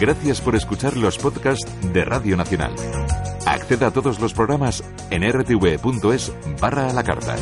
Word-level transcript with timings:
Gracias 0.00 0.40
por 0.40 0.56
escuchar 0.56 0.96
los 0.96 1.18
podcasts 1.18 1.70
de 1.92 2.06
Radio 2.06 2.34
Nacional. 2.34 2.74
Acceda 3.44 3.88
a 3.88 3.90
todos 3.90 4.18
los 4.18 4.32
programas 4.32 4.82
en 5.10 5.30
rtv.es 5.30 6.32
barra 6.58 6.88
a 6.88 6.94
la 6.94 7.04
carta. 7.04 7.36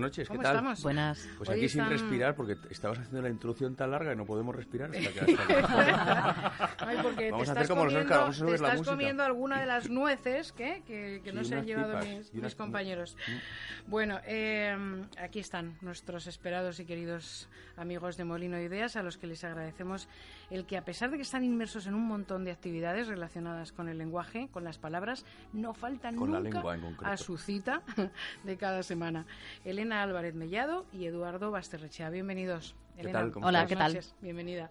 Buenas 0.00 0.12
noches, 0.16 0.28
¿qué 0.28 0.32
¿Cómo 0.34 0.42
tal? 0.42 0.56
estamos? 0.56 0.82
Buenas. 0.82 1.28
Pues 1.36 1.50
Hoy 1.50 1.56
aquí 1.58 1.68
sin 1.68 1.80
están- 1.82 1.92
respirar 1.98 2.34
porque 2.34 2.56
estabas 2.70 2.98
haciendo 2.98 3.22
la 3.22 3.28
introducción 3.28 3.76
tan 3.76 3.90
larga 3.90 4.10
que 4.10 4.16
no 4.16 4.24
podemos 4.24 4.54
respirar 4.56 4.90
hasta 4.90 5.10
que... 5.12 5.26
que- 5.26 5.36
Ay, 6.86 6.98
porque 7.02 7.30
Vamos 7.30 7.44
te 7.46 7.50
a 7.50 7.54
hacer 7.54 7.68
como 7.68 7.84
los 7.84 7.92
comiendo, 7.92 8.00
Oscar, 8.14 8.18
vamos 8.20 8.36
a 8.36 8.38
subir 8.38 8.54
te 8.56 8.60
la 8.62 8.66
estás 8.68 8.78
música. 8.78 8.92
comiendo 8.96 9.22
alguna 9.22 9.60
de 9.60 9.66
las 9.66 9.90
nueces 9.90 10.52
¿qué? 10.52 10.82
que, 10.86 11.20
que 11.22 11.32
no 11.32 11.42
Sí, 11.42 11.50
se 11.50 11.54
han 11.56 11.66
llevado 11.66 11.88
pipas, 12.00 12.06
mis, 12.06 12.30
unas- 12.32 12.42
mis 12.44 12.54
compañeros. 12.54 13.16
Mm. 13.28 13.90
Bueno, 13.90 14.20
eh, 14.26 15.04
aquí 15.18 15.40
están 15.40 15.76
nuestros 15.82 16.26
esperados 16.26 16.80
y 16.80 16.84
queridos 16.86 17.48
amigos 17.76 18.16
de 18.16 18.24
Molino 18.24 18.56
de 18.56 18.64
Ideas, 18.64 18.96
a 18.96 19.02
los 19.02 19.16
que 19.18 19.26
les 19.26 19.42
agradecemos 19.44 20.08
el 20.50 20.66
que, 20.66 20.76
a 20.76 20.84
pesar 20.84 21.10
de 21.10 21.16
que 21.16 21.22
están 21.22 21.44
inmersos 21.44 21.86
en 21.86 21.94
un 21.94 22.06
montón 22.06 22.44
de 22.44 22.50
actividades 22.50 23.06
relacionadas 23.08 23.72
con 23.72 23.88
el 23.88 23.98
lenguaje, 23.98 24.48
con 24.52 24.64
las 24.64 24.78
palabras, 24.78 25.24
no 25.52 25.72
faltan 25.74 26.16
Con 26.16 26.32
la 26.32 26.40
nunca 26.40 26.54
lengua 26.58 26.74
en 26.74 26.80
concreto. 26.80 27.06
a 27.12 27.16
su 27.16 27.36
cita 27.38 27.82
de 28.44 28.56
cada 28.56 28.82
semana. 28.82 29.26
Elena 29.64 29.89
Álvarez 29.92 30.34
Mellado 30.34 30.86
y 30.92 31.06
Eduardo 31.06 31.50
Basterrechea. 31.50 32.10
Bienvenidos. 32.10 32.74
¿Qué 32.94 33.02
Elena, 33.02 33.20
tal? 33.20 33.32
¿Cómo 33.32 33.46
Hola, 33.46 33.66
¿qué 33.66 33.76
tal? 33.76 33.98
Bienvenida. 34.20 34.70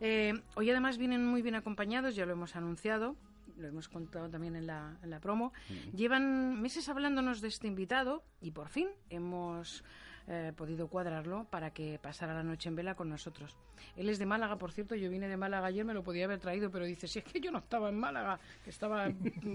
Eh, 0.00 0.34
hoy 0.54 0.70
además 0.70 0.98
vienen 0.98 1.24
muy 1.26 1.42
bien 1.42 1.54
acompañados, 1.54 2.14
ya 2.14 2.26
lo 2.26 2.32
hemos 2.32 2.56
anunciado, 2.56 3.16
lo 3.56 3.68
hemos 3.68 3.88
contado 3.88 4.28
también 4.28 4.56
en 4.56 4.66
la, 4.66 4.96
en 5.02 5.10
la 5.10 5.20
promo. 5.20 5.52
Llevan 5.94 6.60
meses 6.60 6.88
hablándonos 6.88 7.40
de 7.40 7.48
este 7.48 7.66
invitado 7.66 8.22
y 8.40 8.50
por 8.50 8.68
fin 8.68 8.88
hemos 9.10 9.84
eh, 10.28 10.52
podido 10.56 10.88
cuadrarlo 10.88 11.46
para 11.50 11.70
que 11.70 12.00
pasara 12.00 12.34
la 12.34 12.42
noche 12.42 12.68
en 12.68 12.74
vela 12.74 12.96
con 12.96 13.08
nosotros. 13.08 13.56
Él 13.94 14.08
es 14.08 14.18
de 14.18 14.26
Málaga, 14.26 14.58
por 14.58 14.72
cierto, 14.72 14.96
yo 14.96 15.08
vine 15.08 15.28
de 15.28 15.36
Málaga 15.36 15.68
ayer, 15.68 15.84
me 15.84 15.94
lo 15.94 16.02
podía 16.02 16.24
haber 16.24 16.40
traído, 16.40 16.68
pero 16.68 16.84
dice, 16.84 17.06
si 17.06 17.20
es 17.20 17.24
que 17.24 17.40
yo 17.40 17.52
no 17.52 17.58
estaba 17.58 17.88
en 17.90 17.98
Málaga, 17.98 18.40
que 18.64 18.70
estaba 18.70 19.08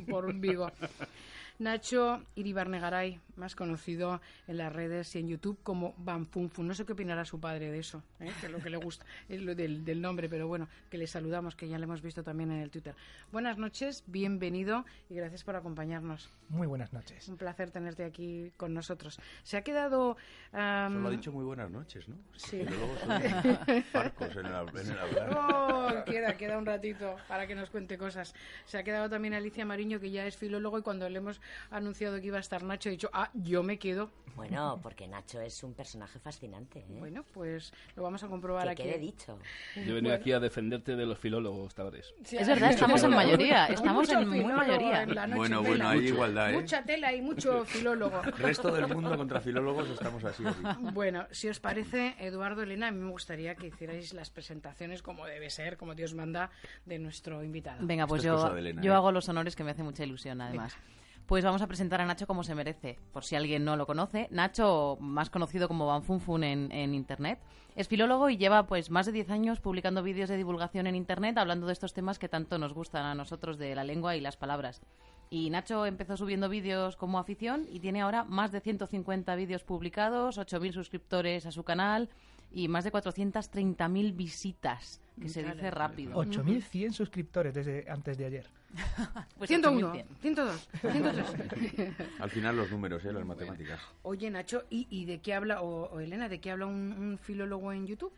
por 0.09 0.33
Vigo. 0.33 0.71
Nacho 1.61 2.23
Iribarnegaray, 2.33 3.19
más 3.35 3.55
conocido 3.55 4.19
en 4.47 4.57
las 4.57 4.73
redes 4.73 5.13
y 5.15 5.19
en 5.19 5.27
YouTube 5.27 5.59
como 5.61 5.93
Banfunfun. 5.97 6.67
No 6.67 6.73
sé 6.73 6.87
qué 6.87 6.93
opinará 6.93 7.23
su 7.23 7.39
padre 7.39 7.69
de 7.69 7.77
eso, 7.77 8.01
¿eh? 8.19 8.31
que 8.39 8.47
es 8.47 8.51
lo 8.51 8.57
que 8.57 8.71
le 8.71 8.77
gusta 8.77 9.05
es 9.29 9.43
lo 9.43 9.53
del, 9.53 9.85
del 9.85 10.01
nombre, 10.01 10.27
pero 10.27 10.47
bueno, 10.47 10.67
que 10.89 10.97
le 10.97 11.05
saludamos, 11.05 11.55
que 11.55 11.67
ya 11.67 11.77
le 11.77 11.83
hemos 11.83 12.01
visto 12.01 12.23
también 12.23 12.49
en 12.49 12.61
el 12.61 12.71
Twitter. 12.71 12.95
Buenas 13.31 13.59
noches, 13.59 14.03
bienvenido 14.07 14.85
y 15.07 15.13
gracias 15.13 15.43
por 15.43 15.55
acompañarnos. 15.55 16.31
Muy 16.49 16.65
buenas 16.65 16.93
noches. 16.93 17.27
Un 17.29 17.37
placer 17.37 17.69
tenerte 17.69 18.05
aquí 18.05 18.51
con 18.57 18.73
nosotros. 18.73 19.19
Se 19.43 19.55
ha 19.55 19.61
quedado... 19.61 20.17
am, 20.53 20.95
Solo 20.95 21.07
ha 21.09 21.11
dicho 21.11 21.31
muy 21.31 21.45
buenas 21.45 21.69
noches, 21.69 22.09
¿no? 22.09 22.15
Sí. 22.37 22.63
Pero 22.65 22.75
luego 22.75 22.97
son 22.97 23.83
farcos 23.91 24.35
en 24.35 24.47
el, 24.47 24.79
en 24.79 24.91
el 24.91 24.99
hablar. 24.99 25.37
Oh, 25.37 26.03
queda, 26.05 26.35
queda 26.37 26.57
un 26.57 26.65
ratito 26.65 27.17
para 27.27 27.45
que 27.45 27.53
nos 27.53 27.69
cuente 27.69 27.99
cosas. 27.99 28.33
Se 28.65 28.79
ha 28.79 28.83
quedado 28.83 29.11
también 29.11 29.35
Alicia 29.35 29.63
Mariño, 29.63 29.99
que 29.99 30.09
ya 30.09 30.25
es 30.25 30.35
filólogo, 30.35 30.79
y 30.79 30.81
cuando 30.81 31.07
le 31.07 31.19
hemos 31.19 31.39
anunciado 31.69 32.19
que 32.19 32.27
iba 32.27 32.37
a 32.37 32.41
estar 32.41 32.63
Nacho, 32.63 32.89
he 32.89 32.93
dicho, 32.93 33.09
ah, 33.13 33.29
yo 33.33 33.63
me 33.63 33.77
quedo. 33.79 34.09
Bueno, 34.35 34.79
porque 34.81 35.07
Nacho 35.07 35.41
es 35.41 35.61
un 35.63 35.73
personaje 35.73 36.17
fascinante. 36.19 36.79
¿eh? 36.79 36.85
Bueno, 36.99 37.25
pues 37.33 37.73
lo 37.95 38.03
vamos 38.03 38.23
a 38.23 38.27
comprobar 38.27 38.63
que 38.63 38.69
aquí. 38.71 38.83
quede 38.83 38.97
dicho. 38.97 39.37
Yo 39.75 39.81
he 39.91 39.93
venido 39.93 40.15
aquí 40.15 40.31
a 40.31 40.39
defenderte 40.39 40.95
de 40.95 41.05
los 41.05 41.19
filólogos, 41.19 41.75
Tavares. 41.75 42.13
Sí, 42.23 42.37
Es 42.37 42.47
verdad, 42.47 42.71
estamos 42.71 43.03
en 43.03 43.11
mayoría, 43.11 43.65
estamos 43.67 44.09
en 44.09 44.29
muy 44.29 44.43
mayoría. 44.43 45.03
en 45.03 45.15
la 45.15 45.27
noche 45.27 45.37
Bueno, 45.37 45.59
en 45.59 45.65
bueno, 45.67 45.87
hay 45.89 46.07
igualdad, 46.07 46.51
¿eh? 46.51 46.53
Mucha 46.53 46.83
tela 46.83 47.13
y 47.13 47.21
mucho 47.21 47.65
filólogo. 47.65 48.21
Resto 48.21 48.71
del 48.71 48.87
mundo 48.87 49.15
contra 49.17 49.41
filólogos 49.41 49.89
estamos 49.89 50.23
así. 50.23 50.43
así. 50.45 50.61
Bueno, 50.93 51.27
si 51.31 51.49
os 51.49 51.59
parece, 51.59 52.15
Eduardo, 52.19 52.63
Elena, 52.63 52.87
a 52.87 52.91
mí 52.91 52.99
me 52.99 53.11
gustaría 53.11 53.55
que 53.55 53.67
hicierais 53.67 54.13
las 54.13 54.29
presentaciones 54.29 55.01
como 55.01 55.25
debe 55.25 55.49
ser, 55.49 55.77
como 55.77 55.93
Dios 55.93 56.13
manda, 56.13 56.49
de 56.85 56.99
nuestro 56.99 57.43
invitado. 57.43 57.85
Venga, 57.85 58.07
pues 58.07 58.23
Esto 58.23 58.49
yo, 58.49 58.57
Elena, 58.57 58.81
yo 58.81 58.91
¿eh? 58.93 58.95
hago 58.95 59.11
los 59.11 59.27
honores 59.29 59.55
que 59.55 59.63
me 59.63 59.71
hace 59.71 59.83
mucha 59.83 60.03
ilusión, 60.03 60.39
además. 60.41 60.77
Pues 61.25 61.45
vamos 61.45 61.61
a 61.61 61.67
presentar 61.67 62.01
a 62.01 62.05
Nacho 62.05 62.27
como 62.27 62.43
se 62.43 62.55
merece, 62.55 62.99
por 63.13 63.23
si 63.23 63.35
alguien 63.35 63.63
no 63.63 63.77
lo 63.77 63.85
conoce. 63.87 64.27
Nacho, 64.31 64.97
más 64.99 65.29
conocido 65.29 65.69
como 65.69 65.87
Banfunfun 65.87 66.43
en, 66.43 66.71
en 66.73 66.93
Internet, 66.93 67.39
es 67.75 67.87
filólogo 67.87 68.29
y 68.29 68.35
lleva 68.35 68.67
pues 68.67 68.89
más 68.89 69.05
de 69.05 69.13
10 69.13 69.29
años 69.29 69.61
publicando 69.61 70.03
vídeos 70.03 70.27
de 70.27 70.35
divulgación 70.35 70.87
en 70.87 70.95
Internet 70.95 71.37
hablando 71.37 71.67
de 71.67 71.73
estos 71.73 71.93
temas 71.93 72.19
que 72.19 72.27
tanto 72.27 72.57
nos 72.57 72.73
gustan 72.73 73.05
a 73.05 73.15
nosotros 73.15 73.57
de 73.57 73.73
la 73.75 73.85
lengua 73.85 74.17
y 74.17 74.21
las 74.21 74.35
palabras. 74.35 74.81
Y 75.29 75.49
Nacho 75.51 75.85
empezó 75.85 76.17
subiendo 76.17 76.49
vídeos 76.49 76.97
como 76.97 77.17
afición 77.17 77.65
y 77.71 77.79
tiene 77.79 78.01
ahora 78.01 78.25
más 78.25 78.51
de 78.51 78.59
150 78.59 79.33
vídeos 79.35 79.63
publicados, 79.63 80.37
8.000 80.37 80.73
suscriptores 80.73 81.45
a 81.45 81.51
su 81.53 81.63
canal 81.63 82.09
y 82.51 82.67
más 82.67 82.83
de 82.83 82.91
430.000 82.91 84.13
visitas, 84.17 84.99
que 85.21 85.29
se 85.29 85.39
Claro. 85.41 85.55
dice 85.55 85.71
rápido. 85.71 86.13
8.100 86.21 86.91
suscriptores 86.91 87.53
desde 87.53 87.89
antes 87.89 88.17
de 88.17 88.25
ayer. 88.25 88.47
Pues 89.37 89.47
101, 89.47 89.93
8.100. 89.93 90.05
102, 90.21 90.69
103. 90.81 91.93
Al 92.19 92.29
final 92.29 92.57
los 92.57 92.71
números, 92.71 93.03
¿eh? 93.05 93.11
Las 93.11 93.25
matemáticas. 93.25 93.79
Oye, 94.03 94.29
Nacho, 94.29 94.63
¿y, 94.69 94.87
y 94.89 95.05
de 95.05 95.19
qué 95.19 95.33
habla, 95.33 95.61
o, 95.61 95.89
o 95.89 95.99
Elena, 95.99 96.29
de 96.29 96.39
qué 96.39 96.51
habla 96.51 96.67
un, 96.67 96.93
un 96.93 97.17
filólogo 97.17 97.73
en 97.73 97.87
YouTube? 97.87 98.13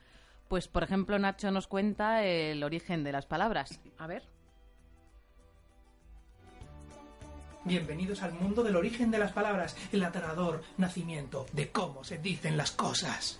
Pues, 0.47 0.68
por 0.68 0.84
ejemplo, 0.84 1.18
Nacho 1.18 1.50
nos 1.52 1.68
cuenta 1.68 2.24
el 2.25 2.64
origen 2.64 3.03
de 3.03 3.12
las 3.12 3.25
palabras. 3.25 3.80
A 3.97 4.08
ver. 4.08 4.24
Bienvenidos 7.66 8.22
al 8.24 8.34
mundo 8.34 8.62
del 8.62 8.75
origen 8.75 9.09
de 9.09 9.20
las 9.20 9.31
palabras, 9.31 9.78
el 9.94 10.03
aterrador 10.03 10.62
nacimiento 10.78 11.46
de 11.53 11.72
cómo 11.72 12.03
se 12.03 12.18
dicen 12.18 12.58
las 12.58 12.72
cosas. 12.72 13.40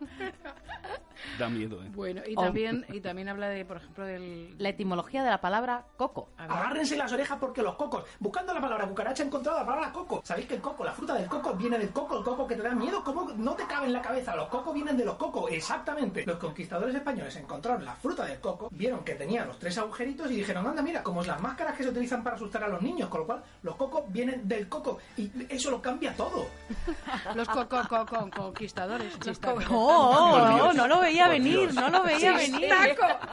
Da 1.38 1.48
miedo, 1.48 1.82
¿eh? 1.82 1.88
Bueno, 1.94 2.22
y 2.26 2.34
Oh. 2.36 2.42
también, 2.42 2.84
y 2.90 3.00
también 3.00 3.28
habla 3.28 3.48
de, 3.48 3.64
por 3.64 3.76
ejemplo, 3.78 4.04
del... 4.04 4.54
La 4.58 4.68
etimología 4.70 5.22
de 5.22 5.30
la 5.30 5.40
palabra 5.40 5.84
coco. 5.96 6.28
Agárrense 6.38 6.96
las 6.96 7.12
orejas 7.12 7.38
porque 7.38 7.62
los 7.62 7.74
cocos, 7.76 8.04
buscando 8.18 8.54
la 8.54 8.60
palabra 8.60 8.86
cucaracha, 8.86 9.22
he 9.22 9.26
encontrado 9.26 9.58
la 9.58 9.66
palabra 9.66 9.92
coco. 9.92 10.20
¿Sabéis 10.24 10.46
que 10.46 10.54
el 10.54 10.60
coco, 10.60 10.84
la 10.84 10.92
fruta 10.92 11.14
del 11.14 11.26
coco, 11.28 11.54
viene 11.54 11.78
del 11.78 11.90
coco, 11.90 12.18
el 12.18 12.24
coco 12.24 12.46
que 12.46 12.56
te 12.56 12.62
da 12.62 12.74
miedo? 12.74 13.02
¿Cómo 13.04 13.30
no 13.36 13.54
te 13.54 13.64
cabe 13.66 13.86
en 13.86 13.92
la 13.92 14.02
cabeza? 14.02 14.34
Los 14.36 14.48
cocos 14.48 14.72
vienen 14.74 14.96
de 14.96 15.04
los 15.04 15.16
cocos, 15.16 15.50
exactamente. 15.50 16.24
Los 16.26 16.38
conquistadores 16.38 16.94
españoles 16.94 17.34
encontraron 17.36 17.84
la 17.84 17.94
fruta 17.96 18.24
del 18.24 18.40
coco, 18.40 18.68
vieron 18.72 19.04
que 19.04 19.14
tenía 19.14 19.44
los 19.44 19.58
tres 19.58 19.76
agujeritos 19.78 20.30
y 20.30 20.36
dijeron, 20.36 20.66
anda, 20.66 20.82
mira, 20.82 21.02
como 21.02 21.20
es 21.22 21.26
las 21.26 21.40
máscaras 21.40 21.76
que 21.76 21.82
se 21.82 21.90
utilizan 21.90 22.22
para 22.22 22.36
asustar 22.36 22.64
a 22.64 22.68
los 22.68 22.80
niños, 22.82 23.08
con 23.08 23.20
lo 23.20 23.26
cual 23.26 23.42
los 23.62 23.76
cocos 23.76 24.04
vienen 24.08 24.46
del 24.48 24.68
coco 24.68 24.98
y 25.16 25.30
eso 25.48 25.70
lo 25.70 25.80
cambia 25.82 26.14
todo. 26.14 26.46
los 27.34 27.48
co 27.48 27.68
co 27.68 27.82
co 27.88 28.06
co- 28.06 28.30
conquistadores. 28.30 29.14
los 29.26 29.38
co- 29.38 29.50
Oh, 29.70 30.36
oh, 30.36 30.54
Dios. 30.54 30.74
no 30.74 30.86
lo 30.86 31.00
veía 31.10 31.24
Por 31.24 31.32
venir, 31.32 31.58
Dios. 31.58 31.74
no 31.74 31.88
lo 31.90 32.02
veía 32.02 32.32
venir. 32.36 32.70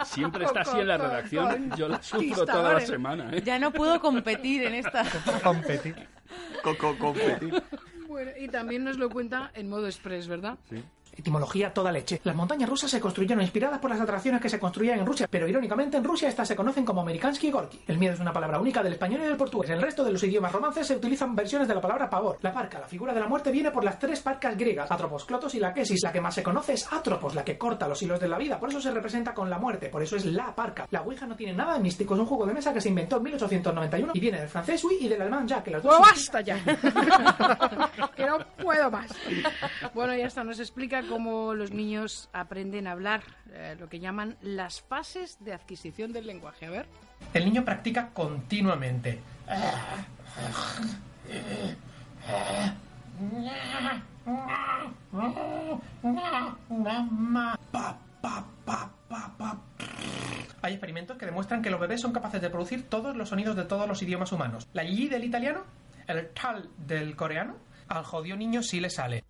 Siempre 0.06 0.46
está 0.46 0.62
así 0.62 0.80
en 0.80 0.88
la 0.88 0.98
redacción. 0.98 1.72
Yo 1.78 1.88
la 1.88 2.02
sufro 2.02 2.46
toda 2.46 2.74
la 2.74 2.82
semana, 2.82 3.30
¿eh? 3.32 3.42
Ya 3.44 3.60
no 3.60 3.72
puedo 3.72 4.00
competir 4.00 4.64
en 4.64 4.76
esta. 4.76 5.06
Competir. 5.44 5.96
Coco, 6.64 6.98
competir. 6.98 7.64
Bueno, 8.08 8.32
y 8.40 8.48
también 8.48 8.84
nos 8.84 8.98
lo 8.98 9.10
cuenta 9.10 9.52
en 9.54 9.70
modo 9.70 9.86
express, 9.86 10.28
¿verdad? 10.28 10.58
Sí. 10.70 10.84
Etimología 11.18 11.74
toda 11.74 11.92
leche. 11.92 12.22
Las 12.24 12.36
montañas 12.36 12.70
rusas 12.70 12.92
se 12.92 13.00
construyeron 13.00 13.42
inspiradas 13.42 13.80
por 13.80 13.90
las 13.90 14.00
atracciones 14.00 14.42
que 14.42 14.50
se 14.50 14.60
construían 14.60 15.00
en 15.00 15.06
Rusia, 15.06 15.28
pero 15.30 15.48
irónicamente 15.48 15.98
en 15.98 16.04
Rusia 16.04 16.30
estas 16.30 16.48
se 16.48 16.56
conocen 16.56 16.86
como 16.86 17.02
Amerikansky 17.02 17.48
y 17.48 17.52
Gorky. 17.52 17.82
El 17.88 17.98
miedo 17.98 18.14
es 18.14 18.20
una 18.20 18.34
palabra 18.34 18.60
única 18.60 18.84
del 18.84 18.94
español 18.94 19.22
y 19.22 19.26
del 19.26 19.38
portugués. 19.38 19.70
En 19.70 19.78
el 19.78 19.82
resto 19.82 20.04
de 20.04 20.12
los 20.12 20.24
idiomas 20.24 20.52
romances 20.52 20.88
se 20.88 20.96
utilizan 20.96 21.36
versiones 21.36 21.68
de 21.68 21.76
la 21.76 21.82
palabra 21.82 22.10
pavor. 22.10 22.38
La 22.42 22.54
parca, 22.54 22.80
la 22.80 22.88
figura 22.88 23.14
de 23.14 23.20
la 23.20 23.28
muerte, 23.28 23.52
viene 23.52 23.72
por 23.72 23.84
las 23.84 24.00
tres 24.00 24.22
parcas 24.22 24.58
griegas, 24.58 24.92
Atropos, 24.92 25.26
Clotos 25.26 25.56
y 25.56 25.60
la 25.60 25.74
Quesis. 25.74 26.04
La 26.04 26.12
que 26.12 26.22
más 26.22 26.36
se 26.36 26.44
conoce 26.44 26.74
es 26.74 26.92
Atropos, 26.92 27.34
la 27.36 27.44
que 27.44 27.58
corta 27.58 27.88
los 27.88 28.02
hilos 28.02 28.20
de 28.20 28.28
la 28.28 28.38
vida, 28.38 28.60
por 28.60 28.70
eso 28.70 28.80
se 28.80 28.92
representa 28.92 29.34
con 29.34 29.50
la 29.50 29.58
muerte, 29.58 29.90
por 29.90 30.04
eso 30.04 30.16
es 30.16 30.26
la 30.26 30.54
parca. 30.54 30.88
La 30.92 31.02
Ouija 31.02 31.26
no 31.26 31.36
tiene 31.36 31.54
nada 31.54 31.74
de 31.74 31.80
místico, 31.80 32.14
es 32.14 32.20
un 32.20 32.26
juego 32.26 32.46
de 32.46 32.54
mesa 32.54 32.74
que 32.74 32.82
se 32.82 32.90
inventó 32.90 33.18
en 33.18 33.24
1891 33.24 34.12
y 34.14 34.20
viene 34.20 34.40
del 34.40 34.50
francés 34.50 34.84
oui 34.84 34.98
y 35.02 35.08
del 35.08 35.22
alemán 35.22 35.48
ja, 35.48 35.64
que 35.64 35.72
las 35.72 35.84
dos 35.84 35.96
¡Oh, 35.96 36.02
basta 36.02 36.42
ya! 36.42 36.58
que 38.16 38.26
no 38.26 38.40
puedo 38.62 38.92
más. 38.92 39.12
Bueno, 39.94 40.16
ya 40.16 40.28
está, 40.28 40.44
nos 40.44 40.60
explica 40.60 41.02
cómo 41.08 41.54
los 41.54 41.72
niños 41.72 42.30
aprenden 42.34 42.88
a 42.88 42.92
hablar, 42.92 43.24
eh, 43.52 43.76
lo 43.80 43.90
que 43.90 44.00
llaman 44.00 44.38
las 44.42 44.82
fases 44.82 45.38
de 45.44 45.54
adquisición 45.54 46.14
del 46.14 46.28
lenguaje. 46.28 46.66
A 46.66 46.70
ver. 46.70 46.86
El 47.34 47.46
niño 47.46 47.66
practica 47.66 48.10
continuamente. 48.10 49.20
Hay 60.62 60.74
experimentos 60.74 61.18
que 61.18 61.26
demuestran 61.26 61.62
que 61.62 61.70
los 61.70 61.80
bebés 61.80 62.02
son 62.02 62.12
capaces 62.12 62.42
de 62.42 62.50
producir 62.50 62.84
todos 62.90 63.16
los 63.16 63.30
sonidos 63.30 63.56
de 63.56 63.64
todos 63.64 63.88
los 63.88 64.02
idiomas 64.02 64.32
humanos. 64.32 64.68
La 64.74 64.84
yi 64.84 65.08
del 65.08 65.24
italiano, 65.24 65.64
el 66.08 66.30
tal 66.30 66.70
del 66.78 67.16
coreano, 67.16 67.56
al 67.88 68.04
jodido 68.04 68.36
niño 68.36 68.62
sí 68.62 68.80
le 68.80 68.90
sale. 68.90 69.24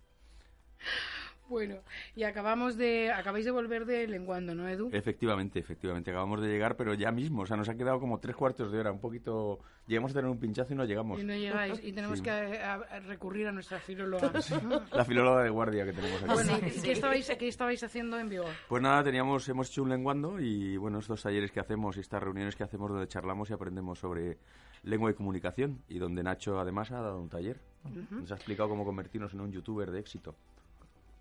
Bueno, 1.48 1.76
y 2.14 2.24
acabamos 2.24 2.76
de, 2.76 3.10
acabáis 3.10 3.44
de 3.44 3.50
volver 3.50 3.86
de 3.86 4.06
Lenguando, 4.06 4.54
¿no, 4.54 4.68
Edu? 4.68 4.90
Efectivamente, 4.92 5.58
efectivamente. 5.58 6.10
Acabamos 6.10 6.40
de 6.42 6.48
llegar, 6.48 6.76
pero 6.76 6.92
ya 6.94 7.10
mismo. 7.10 7.42
O 7.42 7.46
sea, 7.46 7.56
nos 7.56 7.68
ha 7.68 7.74
quedado 7.74 7.98
como 8.00 8.18
tres 8.20 8.36
cuartos 8.36 8.70
de 8.70 8.78
hora. 8.80 8.92
Un 8.92 9.00
poquito... 9.00 9.58
Llegamos 9.86 10.10
a 10.10 10.14
tener 10.16 10.30
un 10.30 10.38
pinchazo 10.38 10.74
y 10.74 10.76
no 10.76 10.84
llegamos. 10.84 11.18
Y 11.18 11.24
no 11.24 11.34
llegáis. 11.34 11.82
Y 11.82 11.92
tenemos 11.92 12.18
Sí. 12.18 12.24
que 12.24 12.30
a- 12.30 12.74
a 12.74 13.00
recurrir 13.00 13.46
a 13.48 13.52
nuestra 13.52 13.78
filóloga. 13.78 14.30
La 14.92 15.04
filóloga 15.06 15.42
de 15.42 15.48
guardia 15.50 15.86
que 15.86 15.94
tenemos 15.94 16.22
aquí. 16.22 16.32
Bueno, 16.34 16.58
¿y 16.66 16.80
qué 16.82 16.92
estabais, 16.92 17.32
qué 17.38 17.48
estabais 17.48 17.82
haciendo 17.82 18.18
en 18.18 18.28
Vigo? 18.28 18.44
Pues 18.68 18.82
nada, 18.82 19.02
teníamos, 19.02 19.48
hemos 19.48 19.70
hecho 19.70 19.82
un 19.82 19.88
lenguando 19.88 20.38
y 20.38 20.76
bueno, 20.76 20.98
estos 20.98 21.22
talleres 21.22 21.50
que 21.52 21.60
hacemos 21.60 21.96
y 21.96 22.00
estas 22.00 22.22
reuniones 22.22 22.54
que 22.54 22.64
hacemos 22.64 22.90
donde 22.90 23.08
charlamos 23.08 23.48
y 23.48 23.54
aprendemos 23.54 23.98
sobre 23.98 24.36
lengua 24.82 25.10
y 25.10 25.14
comunicación 25.14 25.82
y 25.88 25.98
donde 25.98 26.22
Nacho 26.22 26.60
además 26.60 26.90
ha 26.92 27.00
dado 27.00 27.18
un 27.18 27.30
taller. 27.30 27.58
Nos 28.10 28.30
ha 28.30 28.34
explicado 28.34 28.68
cómo 28.68 28.84
convertirnos 28.84 29.32
en 29.32 29.40
un 29.40 29.52
youtuber 29.52 29.90
de 29.90 30.00
éxito. 30.00 30.34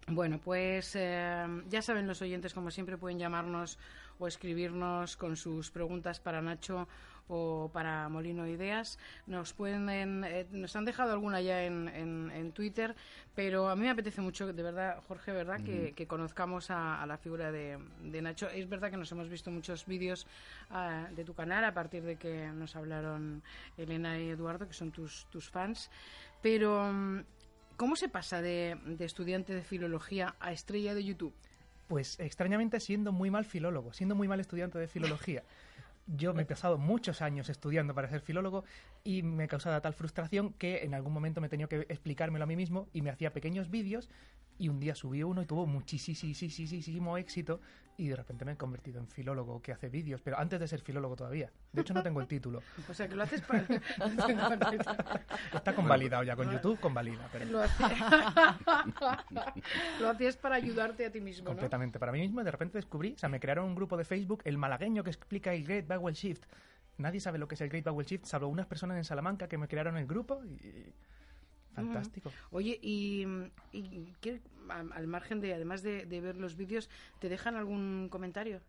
Bueno, 0.09 0.39
pues 0.39 0.95
eh, 0.95 1.45
ya 1.67 1.81
saben 1.81 2.07
los 2.07 2.21
oyentes, 2.21 2.53
como 2.53 2.71
siempre, 2.71 2.97
pueden 2.97 3.19
llamarnos 3.19 3.77
o 4.19 4.27
escribirnos 4.27 5.17
con 5.17 5.35
sus 5.35 5.69
preguntas 5.69 6.21
para 6.21 6.41
Nacho 6.41 6.87
o 7.27 7.69
para 7.73 8.07
Molino 8.07 8.43
de 8.43 8.51
Ideas. 8.51 8.99
Nos 9.25 9.51
pueden, 9.51 10.23
eh, 10.23 10.47
nos 10.51 10.77
han 10.77 10.85
dejado 10.85 11.11
alguna 11.11 11.41
ya 11.41 11.65
en, 11.65 11.89
en- 11.89 12.31
en 12.33 12.53
Twitter, 12.53 12.95
pero 13.35 13.67
a 13.67 13.75
mí 13.75 13.81
me 13.81 13.89
apetece 13.89 14.21
mucho, 14.21 14.47
de 14.53 14.63
verdad, 14.63 15.03
Jorge, 15.09 15.33
verdad, 15.33 15.59
que, 15.61 15.91
que 15.93 16.07
conozcamos 16.07 16.71
a, 16.71 17.01
a 17.03 17.05
la 17.05 17.17
figura 17.17 17.51
de, 17.51 17.77
de 18.01 18.21
Nacho. 18.21 18.47
Es 18.49 18.69
verdad 18.69 18.89
que 18.89 18.97
nos 18.97 19.11
hemos 19.11 19.27
visto 19.27 19.51
muchos 19.51 19.85
vídeos 19.85 20.25
ah, 20.69 21.07
de 21.13 21.25
tu 21.25 21.33
canal 21.33 21.65
a 21.65 21.73
partir 21.73 22.03
de 22.03 22.15
que 22.15 22.47
nos 22.47 22.77
hablaron 22.77 23.43
Elena 23.75 24.17
y 24.17 24.29
Eduardo, 24.29 24.69
que 24.69 24.73
son 24.73 24.91
tus, 24.93 25.25
tus 25.25 25.49
fans, 25.49 25.91
pero 26.41 26.93
mm, 26.93 27.19
¿Cómo 27.77 27.95
se 27.95 28.09
pasa 28.09 28.41
de, 28.41 28.75
de 28.85 29.05
estudiante 29.05 29.53
de 29.53 29.61
filología 29.61 30.35
a 30.39 30.51
estrella 30.51 30.95
de 30.95 31.03
YouTube? 31.03 31.33
Pues 31.87 32.19
extrañamente 32.19 32.79
siendo 32.79 33.11
muy 33.11 33.29
mal 33.29 33.45
filólogo, 33.45 33.93
siendo 33.93 34.15
muy 34.15 34.27
mal 34.27 34.39
estudiante 34.39 34.79
de 34.79 34.87
filología. 34.87 35.43
Yo 36.07 36.33
me 36.33 36.41
he 36.41 36.45
pasado 36.45 36.79
muchos 36.79 37.21
años 37.21 37.49
estudiando 37.49 37.93
para 37.93 38.09
ser 38.09 38.21
filólogo 38.21 38.63
y 39.03 39.21
me 39.21 39.47
causaba 39.47 39.79
tal 39.81 39.93
frustración 39.93 40.53
que 40.53 40.83
en 40.83 40.95
algún 40.95 41.13
momento 41.13 41.39
me 41.39 41.49
tenido 41.49 41.69
que 41.69 41.81
explicármelo 41.81 42.45
a 42.45 42.47
mí 42.47 42.55
mismo 42.55 42.87
y 42.93 43.01
me 43.01 43.11
hacía 43.11 43.31
pequeños 43.31 43.69
vídeos 43.69 44.09
y 44.57 44.69
un 44.69 44.79
día 44.79 44.95
subí 44.95 45.21
uno 45.21 45.41
y 45.43 45.45
tuvo 45.45 45.67
muchísimo 45.67 47.17
éxito 47.17 47.59
y 47.99 48.09
de 48.09 48.15
repente 48.15 48.45
me 48.45 48.51
he 48.51 48.57
convertido 48.57 48.99
en 48.99 49.07
filólogo 49.07 49.59
que 49.61 49.71
hace 49.71 49.89
vídeos, 49.89 50.21
pero 50.21 50.37
antes 50.37 50.59
de 50.59 50.67
ser 50.67 50.81
filólogo 50.81 51.15
todavía. 51.15 51.49
De 51.73 51.81
hecho 51.81 51.95
no 51.95 52.03
tengo 52.03 52.21
el 52.21 52.27
título. 52.27 52.61
O 52.87 52.93
sea, 52.93 53.07
que 53.07 53.15
lo 53.15 53.23
haces 53.23 53.41
para... 53.41 53.63
Está 55.53 55.75
convalidado 55.75 56.23
ya 56.23 56.35
con 56.35 56.51
YouTube, 56.51 56.79
convalida, 56.79 57.27
pero 57.31 57.45
lo, 57.45 57.61
hace- 57.61 57.83
lo 59.99 60.09
hacías 60.09 60.37
para 60.37 60.55
ayudarte 60.55 61.05
a 61.05 61.11
ti 61.11 61.21
mismo, 61.21 61.45
¿no? 61.45 61.51
completamente 61.51 61.99
para 61.99 62.11
mí 62.11 62.19
mismo 62.19 62.43
de 62.43 62.51
repente 62.51 62.77
descubrí, 62.77 63.13
o 63.13 63.17
sea, 63.17 63.29
me 63.29 63.39
crearon 63.39 63.65
un 63.65 63.75
grupo 63.75 63.97
de 63.97 64.05
Facebook, 64.05 64.41
el 64.45 64.57
malagueño 64.57 65.03
que 65.03 65.09
explica 65.09 65.53
el 65.53 65.63
Great 65.63 65.87
Vowel 65.87 66.15
Shift. 66.15 66.43
Nadie 66.97 67.19
sabe 67.19 67.37
lo 67.37 67.47
que 67.47 67.55
es 67.55 67.61
el 67.61 67.69
Great 67.69 67.85
Vowel 67.85 68.05
Shift, 68.05 68.25
salvo 68.25 68.47
unas 68.47 68.65
personas 68.67 68.97
en 68.97 69.03
Salamanca 69.05 69.47
que 69.47 69.57
me 69.57 69.67
crearon 69.67 69.97
el 69.97 70.07
grupo 70.07 70.43
y... 70.45 70.93
Fantástico. 71.77 72.31
Oye, 72.51 72.79
y, 72.81 73.25
y 73.71 74.13
¿qué- 74.21 74.41
al 74.69 74.91
al 74.91 75.07
margen 75.07 75.39
de, 75.39 75.53
además 75.53 75.81
de, 75.83 76.05
de 76.05 76.21
ver 76.21 76.35
los 76.37 76.55
vídeos, 76.55 76.89
¿te 77.19 77.29
dejan 77.29 77.55
algún 77.55 78.07
comentario? 78.09 78.61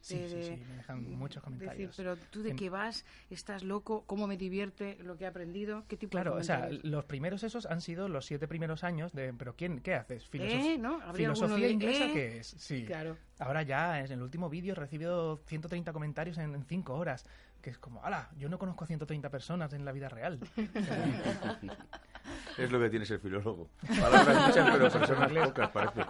Sí, 0.00 0.18
De- 0.18 0.28
sí, 0.28 0.42
sí, 0.56 0.64
me 0.68 0.74
dejan 0.78 1.04
muchos 1.16 1.40
Decir, 1.44 1.58
comentarios. 1.58 1.94
pero 1.96 2.16
tú 2.16 2.42
de 2.42 2.50
En- 2.50 2.56
qué 2.56 2.68
vas, 2.70 3.04
estás 3.30 3.62
loco, 3.62 4.02
cómo 4.04 4.26
me 4.26 4.36
divierte 4.36 4.98
lo 5.04 5.16
que 5.16 5.22
he 5.22 5.26
aprendido, 5.28 5.84
qué 5.86 5.96
tipo 5.96 6.10
Claro, 6.10 6.34
de 6.34 6.40
o 6.40 6.44
sea, 6.44 6.68
los 6.82 7.04
primeros 7.04 7.44
esos 7.44 7.66
han 7.66 7.80
sido 7.80 8.08
los 8.08 8.26
siete 8.26 8.48
primeros 8.48 8.82
años 8.82 9.12
de, 9.12 9.32
pero 9.32 9.54
¿quién, 9.54 9.78
qué 9.78 9.94
haces? 9.94 10.28
Filosof- 10.28 10.74
¿Eh? 10.74 10.76
¿No? 10.78 11.00
¿Habría 11.02 11.28
alguno 11.28 11.46
¿Filosofía 11.56 11.66
de, 11.68 11.72
inglesa 11.72 12.06
eh? 12.06 12.12
qué 12.12 12.38
es? 12.38 12.48
Sí. 12.58 12.84
Claro. 12.84 13.16
Ahora 13.38 13.62
ya, 13.62 14.00
en 14.00 14.10
el 14.10 14.22
último 14.22 14.50
vídeo 14.50 14.72
he 14.72 14.76
recibido 14.76 15.36
130 15.46 15.92
comentarios 15.92 16.36
en, 16.38 16.52
en 16.56 16.64
cinco 16.64 16.94
horas, 16.94 17.24
que 17.60 17.70
es 17.70 17.78
como, 17.78 18.02
ala, 18.04 18.28
yo 18.36 18.48
no 18.48 18.58
conozco 18.58 18.82
a 18.82 18.88
130 18.88 19.30
personas 19.30 19.72
en 19.72 19.84
la 19.84 19.92
vida 19.92 20.08
real. 20.08 20.40
Es 22.58 22.70
lo 22.70 22.78
que 22.78 22.90
tiene 22.90 23.04
ser 23.04 23.18
filólogo. 23.18 23.68
Palabras 23.88 24.48
muchas, 24.48 24.70
pero 24.70 24.90
personas 24.90 25.32
pocas, 25.32 25.70
parece. 25.70 26.00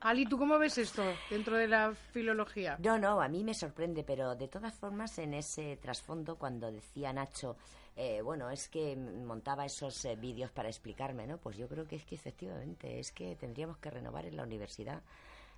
Ali, 0.00 0.26
¿tú 0.26 0.38
cómo 0.38 0.58
ves 0.58 0.78
esto 0.78 1.02
dentro 1.30 1.56
de 1.56 1.68
la 1.68 1.92
filología? 2.12 2.76
No, 2.80 2.98
no, 2.98 3.20
a 3.20 3.28
mí 3.28 3.44
me 3.44 3.54
sorprende, 3.54 4.04
pero 4.04 4.34
de 4.34 4.48
todas 4.48 4.74
formas 4.74 5.18
en 5.18 5.34
ese 5.34 5.76
trasfondo 5.76 6.36
cuando 6.36 6.70
decía 6.70 7.12
Nacho, 7.12 7.56
eh, 7.96 8.22
bueno, 8.22 8.48
es 8.50 8.68
que 8.68 8.96
montaba 8.96 9.66
esos 9.66 10.04
eh, 10.04 10.16
vídeos 10.16 10.50
para 10.50 10.68
explicarme, 10.68 11.26
¿no? 11.26 11.38
Pues 11.38 11.56
yo 11.56 11.68
creo 11.68 11.86
que 11.86 11.96
es 11.96 12.04
que 12.04 12.14
efectivamente 12.14 12.98
es 12.98 13.12
que 13.12 13.36
tendríamos 13.36 13.78
que 13.78 13.90
renovar 13.90 14.24
en 14.24 14.36
la 14.36 14.44
universidad 14.44 15.02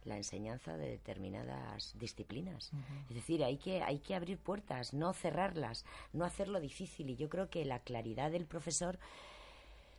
la 0.04 0.16
enseñanza 0.16 0.76
de 0.76 0.90
determinadas 0.90 1.94
disciplinas. 1.98 2.70
Es 3.08 3.14
decir, 3.14 3.42
hay 3.42 3.56
que, 3.56 3.82
hay 3.82 4.00
que 4.00 4.14
abrir 4.14 4.38
puertas, 4.38 4.92
no 4.92 5.12
cerrarlas, 5.14 5.84
no 6.12 6.24
hacerlo 6.24 6.60
difícil. 6.60 7.08
Y 7.10 7.16
yo 7.16 7.28
creo 7.28 7.48
que 7.48 7.64
la 7.64 7.78
claridad 7.78 8.30
del 8.30 8.44
profesor 8.44 8.98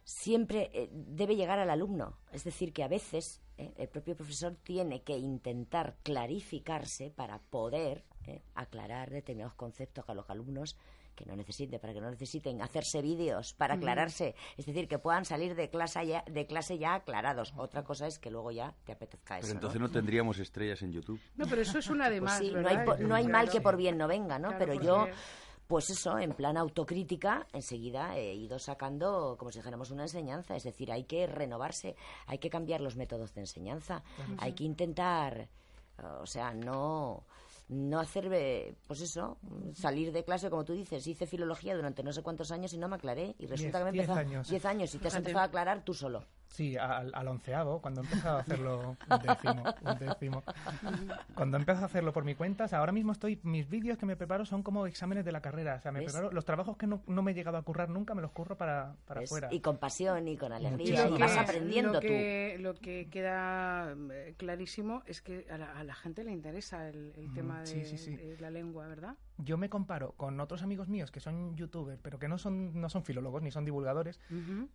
siempre 0.05 0.69
eh, 0.73 0.87
debe 0.91 1.35
llegar 1.35 1.59
al 1.59 1.69
alumno. 1.69 2.17
Es 2.31 2.43
decir, 2.45 2.71
que 2.71 2.83
a 2.83 2.87
veces 2.87 3.41
eh, 3.57 3.73
el 3.77 3.89
propio 3.89 4.15
profesor 4.15 4.55
tiene 4.63 5.01
que 5.01 5.17
intentar 5.17 5.97
clarificarse 6.03 7.09
para 7.09 7.39
poder 7.39 8.05
eh, 8.27 8.41
aclarar 8.53 9.09
determinados 9.09 9.55
conceptos 9.55 10.05
a 10.07 10.13
los 10.13 10.29
alumnos 10.29 10.77
que 11.15 11.25
no 11.25 11.35
necesiten, 11.35 11.79
para 11.79 11.93
que 11.93 12.01
no 12.01 12.11
necesiten 12.11 12.61
hacerse 12.61 13.01
vídeos 13.01 13.53
para 13.53 13.75
aclararse. 13.75 14.35
Es 14.57 14.65
decir, 14.65 14.87
que 14.89 14.99
puedan 14.99 15.23
salir 15.23 15.55
de 15.55 15.69
clase 15.69 16.05
ya, 16.05 16.23
de 16.29 16.45
clase 16.45 16.77
ya 16.77 16.93
aclarados. 16.95 17.53
Otra 17.55 17.83
cosa 17.85 18.05
es 18.05 18.19
que 18.19 18.29
luego 18.29 18.51
ya 18.51 18.75
te 18.83 18.91
apetezca 18.91 19.37
eso. 19.37 19.47
Pero 19.47 19.53
entonces 19.57 19.79
no 19.79 19.89
tendríamos 19.89 20.39
estrellas 20.39 20.81
en 20.81 20.91
YouTube. 20.91 21.19
No, 21.37 21.47
pero 21.47 21.61
eso 21.61 21.79
es 21.79 21.89
una 21.89 22.09
de 22.09 22.19
Pues 22.19 22.31
más, 22.31 22.39
sí, 22.39 22.51
no 22.51 22.67
hay, 22.67 22.77
no 22.99 23.15
hay 23.15 23.27
mal 23.29 23.49
que 23.49 23.61
por 23.61 23.77
bien 23.77 23.97
no 23.97 24.09
venga, 24.09 24.37
¿no? 24.37 24.49
Claro, 24.49 24.59
Pero 24.59 24.73
porque- 24.73 24.87
yo, 24.87 25.07
pues 25.67 25.89
eso, 25.89 26.17
en 26.19 26.33
plan 26.33 26.57
autocrítica, 26.57 27.47
enseguida 27.53 28.17
he 28.17 28.33
ido 28.33 28.59
sacando, 28.59 29.35
como 29.37 29.51
si 29.51 29.59
dijéramos, 29.59 29.91
una 29.91 30.03
enseñanza. 30.03 30.55
Es 30.55 30.63
decir, 30.63 30.91
hay 30.91 31.05
que 31.05 31.27
renovarse, 31.27 31.95
hay 32.27 32.37
que 32.37 32.49
cambiar 32.49 32.81
los 32.81 32.95
métodos 32.95 33.33
de 33.33 33.41
enseñanza, 33.41 34.03
hay 34.37 34.53
que 34.53 34.63
intentar, 34.63 35.39
eh, 35.39 36.03
o 36.21 36.25
sea, 36.25 36.53
no 36.53 37.23
no 37.67 37.99
hacer, 37.99 38.29
eh, 38.31 38.75
pues 38.87 39.01
eso, 39.01 39.37
salir 39.73 40.11
de 40.11 40.23
clase, 40.23 40.49
como 40.49 40.63
tú 40.63 40.73
dices, 40.73 41.05
hice 41.07 41.25
filología 41.25 41.75
durante 41.75 42.03
no 42.03 42.13
sé 42.13 42.21
cuántos 42.21 42.51
años 42.51 42.73
y 42.73 42.77
no 42.77 42.87
me 42.87 42.95
aclaré. 42.95 43.35
Y 43.39 43.47
resulta 43.47 43.79
que 43.79 43.85
me 43.85 43.89
empezó... 43.89 44.13
años. 44.13 44.47
Diez 44.47 44.65
años 44.65 44.93
y 44.93 44.99
te 44.99 45.07
has 45.07 45.15
empezado 45.15 45.39
a 45.39 45.45
aclarar 45.45 45.83
tú 45.83 45.93
solo. 45.93 46.23
Sí, 46.47 46.77
al, 46.77 47.11
al 47.13 47.27
onceavo, 47.27 47.81
cuando 47.81 48.01
he 48.01 48.03
empezado 48.05 48.37
a 48.37 48.41
hacerlo 48.41 48.95
un 49.09 49.19
décimo, 49.19 49.63
un 49.81 49.99
décimo. 49.99 50.43
Cuando 51.33 51.57
empiezo 51.57 51.81
a 51.81 51.85
hacerlo 51.85 52.13
por 52.13 52.23
mi 52.23 52.35
cuenta, 52.35 52.65
o 52.65 52.67
sea, 52.67 52.79
ahora 52.79 52.93
mismo 52.93 53.11
estoy, 53.11 53.39
mis 53.43 53.69
vídeos 53.69 53.97
que 53.97 54.05
me 54.05 54.15
preparo 54.15 54.45
son 54.45 54.63
como 54.63 54.87
exámenes 54.87 55.25
de 55.25 55.31
la 55.31 55.41
carrera. 55.41 55.75
O 55.75 55.81
sea, 55.81 55.91
me 55.91 55.99
¿Ves? 55.99 56.13
preparo, 56.13 56.31
los 56.31 56.45
trabajos 56.45 56.77
que 56.77 56.87
no, 56.87 57.01
no 57.07 57.21
me 57.23 57.31
he 57.31 57.33
llegado 57.33 57.57
a 57.57 57.61
currar 57.63 57.89
nunca, 57.89 58.15
me 58.15 58.21
los 58.21 58.31
curro 58.31 58.57
para, 58.57 58.95
para 59.05 59.19
¿ves? 59.21 59.29
afuera. 59.29 59.49
Y 59.51 59.59
con 59.59 59.77
pasión 59.77 60.27
y 60.27 60.37
con 60.37 60.53
alegría. 60.53 61.09
Y 61.09 61.17
vas 61.17 61.35
aprendiendo 61.37 61.93
lo 61.93 61.99
tú. 61.99 62.07
Lo 62.07 62.73
que 62.75 63.09
queda 63.09 63.93
eh, 64.11 64.35
clarísimo 64.37 65.03
es 65.05 65.21
que 65.21 65.47
a 65.51 65.57
la, 65.57 65.73
a 65.73 65.83
la 65.83 65.93
gente 65.93 66.23
le 66.23 66.31
interesa 66.31 66.87
el, 66.87 67.11
el 67.17 67.33
tema 67.33 67.59
de, 67.61 67.67
sí, 67.67 67.85
sí, 67.85 67.97
sí. 67.97 68.15
de 68.15 68.37
la 68.39 68.49
lengua, 68.49 68.87
¿verdad? 68.87 69.15
Yo 69.37 69.57
me 69.57 69.69
comparo 69.69 70.13
con 70.13 70.39
otros 70.39 70.63
amigos 70.63 70.87
míos 70.87 71.11
que 71.11 71.19
son 71.19 71.57
youtubers, 71.57 71.99
pero 72.01 72.17
que 72.17 72.29
no 72.29 72.37
son, 72.37 72.79
no 72.79 72.89
son 72.89 73.03
filólogos 73.03 73.41
ni 73.41 73.51
son 73.51 73.65
divulgadores, 73.65 74.21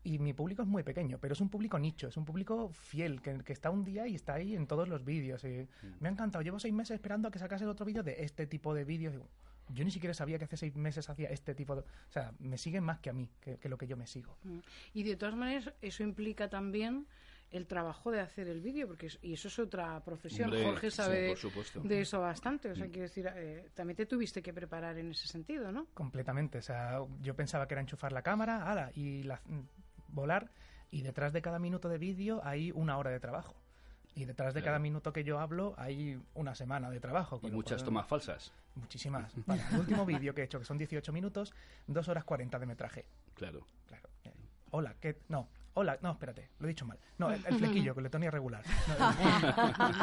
y 0.04 0.18
mi 0.18 0.34
público 0.34 0.60
es 0.60 0.68
muy 0.68 0.82
pequeño, 0.82 1.16
pero 1.18 1.32
es 1.32 1.40
un 1.40 1.48
público 1.48 1.59
nicho, 1.78 2.08
es 2.08 2.16
un 2.16 2.24
público 2.24 2.70
fiel, 2.70 3.20
que, 3.20 3.38
que 3.44 3.52
está 3.52 3.70
un 3.70 3.84
día 3.84 4.06
y 4.06 4.14
está 4.14 4.34
ahí 4.34 4.54
en 4.56 4.66
todos 4.66 4.88
los 4.88 5.04
vídeos. 5.04 5.44
y 5.44 5.66
Me 6.00 6.08
ha 6.08 6.12
encantado, 6.12 6.42
llevo 6.42 6.58
seis 6.58 6.72
meses 6.74 6.94
esperando 6.94 7.28
a 7.28 7.30
que 7.30 7.38
sacase 7.38 7.66
otro 7.66 7.84
vídeo 7.86 8.02
de 8.02 8.22
este 8.24 8.46
tipo 8.46 8.74
de 8.74 8.84
vídeos. 8.84 9.14
Yo 9.72 9.84
ni 9.84 9.90
siquiera 9.92 10.14
sabía 10.14 10.36
que 10.38 10.44
hace 10.46 10.56
seis 10.56 10.74
meses 10.74 11.08
hacía 11.08 11.28
este 11.28 11.54
tipo 11.54 11.76
de... 11.76 11.82
O 11.82 11.84
sea, 12.12 12.32
me 12.40 12.58
siguen 12.58 12.82
más 12.82 12.98
que 12.98 13.10
a 13.10 13.12
mí, 13.12 13.28
que, 13.40 13.56
que 13.58 13.68
lo 13.68 13.78
que 13.78 13.86
yo 13.86 13.96
me 13.96 14.06
sigo. 14.06 14.36
Mm. 14.42 14.58
Y 14.94 15.02
de 15.04 15.14
todas 15.16 15.36
maneras, 15.36 15.72
eso 15.80 16.02
implica 16.02 16.48
también 16.48 17.06
el 17.52 17.66
trabajo 17.66 18.10
de 18.12 18.20
hacer 18.20 18.48
el 18.48 18.60
vídeo, 18.60 18.86
porque 18.88 19.06
es- 19.06 19.18
y 19.22 19.32
eso 19.32 19.46
es 19.48 19.58
otra 19.60 20.02
profesión. 20.04 20.50
Hombre, 20.50 20.64
Jorge 20.64 20.90
sí, 20.90 20.96
sabe 20.96 21.36
supuesto. 21.36 21.80
de 21.80 22.00
eso 22.00 22.20
bastante. 22.20 22.70
O 22.70 22.74
sea, 22.76 22.86
quiero 22.86 23.02
decir, 23.02 23.28
eh, 23.34 23.68
también 23.74 23.96
te 23.96 24.06
tuviste 24.06 24.40
que 24.42 24.52
preparar 24.52 24.98
en 24.98 25.10
ese 25.12 25.26
sentido, 25.28 25.70
¿no? 25.72 25.86
Completamente. 25.94 26.58
O 26.58 26.62
sea, 26.62 27.00
yo 27.22 27.34
pensaba 27.36 27.66
que 27.68 27.74
era 27.74 27.80
enchufar 27.80 28.10
la 28.12 28.22
cámara, 28.22 28.68
ala, 28.70 28.90
y 28.94 29.22
la- 29.24 29.40
mm, 29.46 29.60
volar, 30.14 30.50
y 30.90 31.02
detrás 31.02 31.32
de 31.32 31.42
cada 31.42 31.58
minuto 31.58 31.88
de 31.88 31.98
vídeo 31.98 32.40
hay 32.44 32.70
una 32.72 32.98
hora 32.98 33.10
de 33.10 33.20
trabajo. 33.20 33.54
Y 34.14 34.24
detrás 34.24 34.54
de 34.54 34.60
Claro. 34.60 34.70
cada 34.72 34.78
minuto 34.80 35.12
que 35.12 35.22
yo 35.22 35.38
hablo 35.38 35.74
hay 35.78 36.20
una 36.34 36.54
semana 36.56 36.90
de 36.90 36.98
trabajo. 36.98 37.38
Y 37.44 37.50
muchas 37.50 37.78
cual- 37.82 37.84
tomas 37.86 38.06
falsas. 38.08 38.52
Muchísimas. 38.74 39.32
El 39.72 39.78
último 39.80 40.04
vídeo 40.04 40.34
que 40.34 40.40
he 40.42 40.44
hecho, 40.44 40.58
que 40.58 40.64
son 40.64 40.78
18 40.78 41.12
minutos, 41.12 41.52
2 41.86 42.08
horas 42.08 42.24
40 42.24 42.58
de 42.58 42.66
metraje. 42.66 43.04
Claro. 43.34 43.60
Claro. 43.86 44.08
Eh, 44.24 44.32
Hola, 44.72 44.94
¿qué? 45.00 45.18
No. 45.28 45.48
Hola, 45.74 45.96
no, 46.02 46.10
espérate, 46.12 46.48
lo 46.58 46.66
he 46.66 46.70
dicho 46.70 46.84
mal. 46.84 46.98
No, 47.18 47.30
el, 47.30 47.44
el 47.46 47.54
flequillo, 47.56 47.94
que 47.94 48.00
le 48.00 48.10
tenía 48.10 48.30
regular. 48.30 48.64
No, 48.98 49.10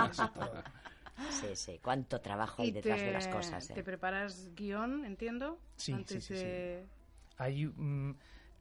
el- 0.05 0.09
eso, 0.11 0.29
todo. 0.29 0.63
Sí, 1.29 1.55
sí. 1.55 1.79
Cuánto 1.83 2.21
trabajo 2.21 2.61
hay 2.61 2.71
detrás 2.71 2.99
te, 2.99 3.05
de 3.05 3.11
las 3.11 3.27
cosas. 3.27 3.69
¿eh? 3.69 3.73
te 3.73 3.83
preparas 3.83 4.49
guion, 4.55 5.03
entiendo, 5.03 5.59
Sí, 5.75 5.91
antes 5.91 6.23
sí, 6.23 6.35
sí, 6.35 6.41
sí. 6.41 6.87
Hay, 7.37 7.65
mm, 7.65 8.15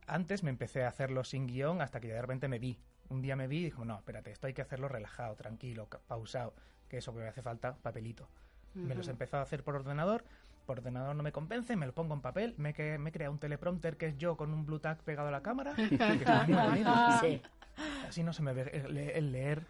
antes 0.06 0.42
me 0.42 0.50
empecé 0.50 0.84
a 0.84 0.88
hacerlo 0.88 1.24
sin 1.24 1.46
guion 1.46 1.80
hasta 1.80 2.00
que 2.00 2.08
de 2.08 2.20
repente 2.20 2.48
me 2.48 2.58
vi. 2.58 2.78
un 3.08 3.22
día 3.22 3.36
me 3.36 3.46
vi 3.46 3.58
y 3.58 3.64
dije, 3.64 3.84
no, 3.84 3.96
espérate, 3.96 4.30
esto 4.32 4.46
hay 4.46 4.54
que 4.54 4.62
hacerlo 4.62 4.88
relajado, 4.88 5.36
tranquilo, 5.36 5.88
pausado, 6.06 6.54
que 6.88 6.98
eso 6.98 7.12
que 7.12 7.20
me 7.20 7.28
hace 7.28 7.42
falta, 7.42 7.76
papelito. 7.76 8.28
Me 8.74 8.94
los 8.94 9.08
he 9.08 9.10
empezado 9.10 9.40
a 9.40 9.44
hacer 9.44 9.64
por 9.64 9.74
ordenador, 9.74 10.22
por 10.66 10.78
ordenador 10.78 11.16
no 11.16 11.22
me 11.22 11.32
convence, 11.32 11.76
me 11.76 11.86
lo 11.86 11.94
pongo 11.94 12.12
en 12.12 12.20
papel, 12.20 12.54
me, 12.58 12.74
que, 12.74 12.98
me 12.98 13.10
crea 13.10 13.30
un 13.30 13.38
teleprompter 13.38 13.96
que 13.96 14.08
es 14.08 14.18
yo 14.18 14.36
con 14.36 14.52
un 14.52 14.66
Blue 14.66 14.80
Tag 14.80 14.98
pegado 14.98 15.28
a 15.28 15.30
la 15.30 15.42
cámara, 15.42 15.74
Así 18.08 18.22
no 18.22 18.32
se 18.32 18.42
me 18.42 18.52
ve 18.52 18.70
el, 19.14 19.32
leer 19.32 19.62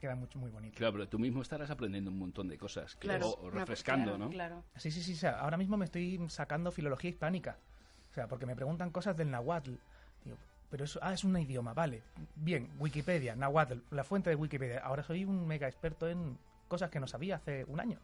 queda 0.00 0.14
mucho, 0.14 0.38
muy 0.38 0.50
bonito. 0.50 0.76
Claro, 0.76 0.92
pero 0.92 1.08
tú 1.08 1.18
mismo 1.18 1.42
estarás 1.42 1.70
aprendiendo 1.70 2.10
un 2.10 2.18
montón 2.18 2.46
de 2.48 2.56
cosas, 2.56 2.94
claro, 2.96 3.30
o, 3.30 3.50
refrescando, 3.50 4.16
¿no? 4.16 4.30
Claro. 4.30 4.62
Sí, 4.76 4.92
sí, 4.92 5.02
sí, 5.02 5.26
ahora 5.26 5.56
mismo 5.56 5.76
me 5.76 5.84
estoy 5.84 6.20
sacando 6.28 6.70
filología 6.70 7.10
hispánica, 7.10 7.58
o 8.10 8.14
sea, 8.14 8.26
porque 8.26 8.46
me 8.46 8.56
preguntan 8.56 8.90
cosas 8.90 9.16
del 9.16 9.30
náhuatl. 9.30 9.74
pero 10.70 10.84
eso, 10.84 10.98
ah, 11.02 11.14
es 11.14 11.24
un 11.24 11.36
idioma, 11.38 11.72
vale. 11.72 12.02
Bien, 12.36 12.68
Wikipedia, 12.78 13.34
náhuatl, 13.34 13.78
la 13.90 14.04
fuente 14.04 14.30
de 14.30 14.36
Wikipedia. 14.36 14.80
Ahora 14.80 15.02
soy 15.02 15.24
un 15.24 15.46
mega 15.46 15.68
experto 15.68 16.08
en 16.08 16.38
cosas 16.68 16.90
que 16.90 17.00
no 17.00 17.06
sabía 17.06 17.36
hace 17.36 17.64
un 17.64 17.80
año. 17.80 17.98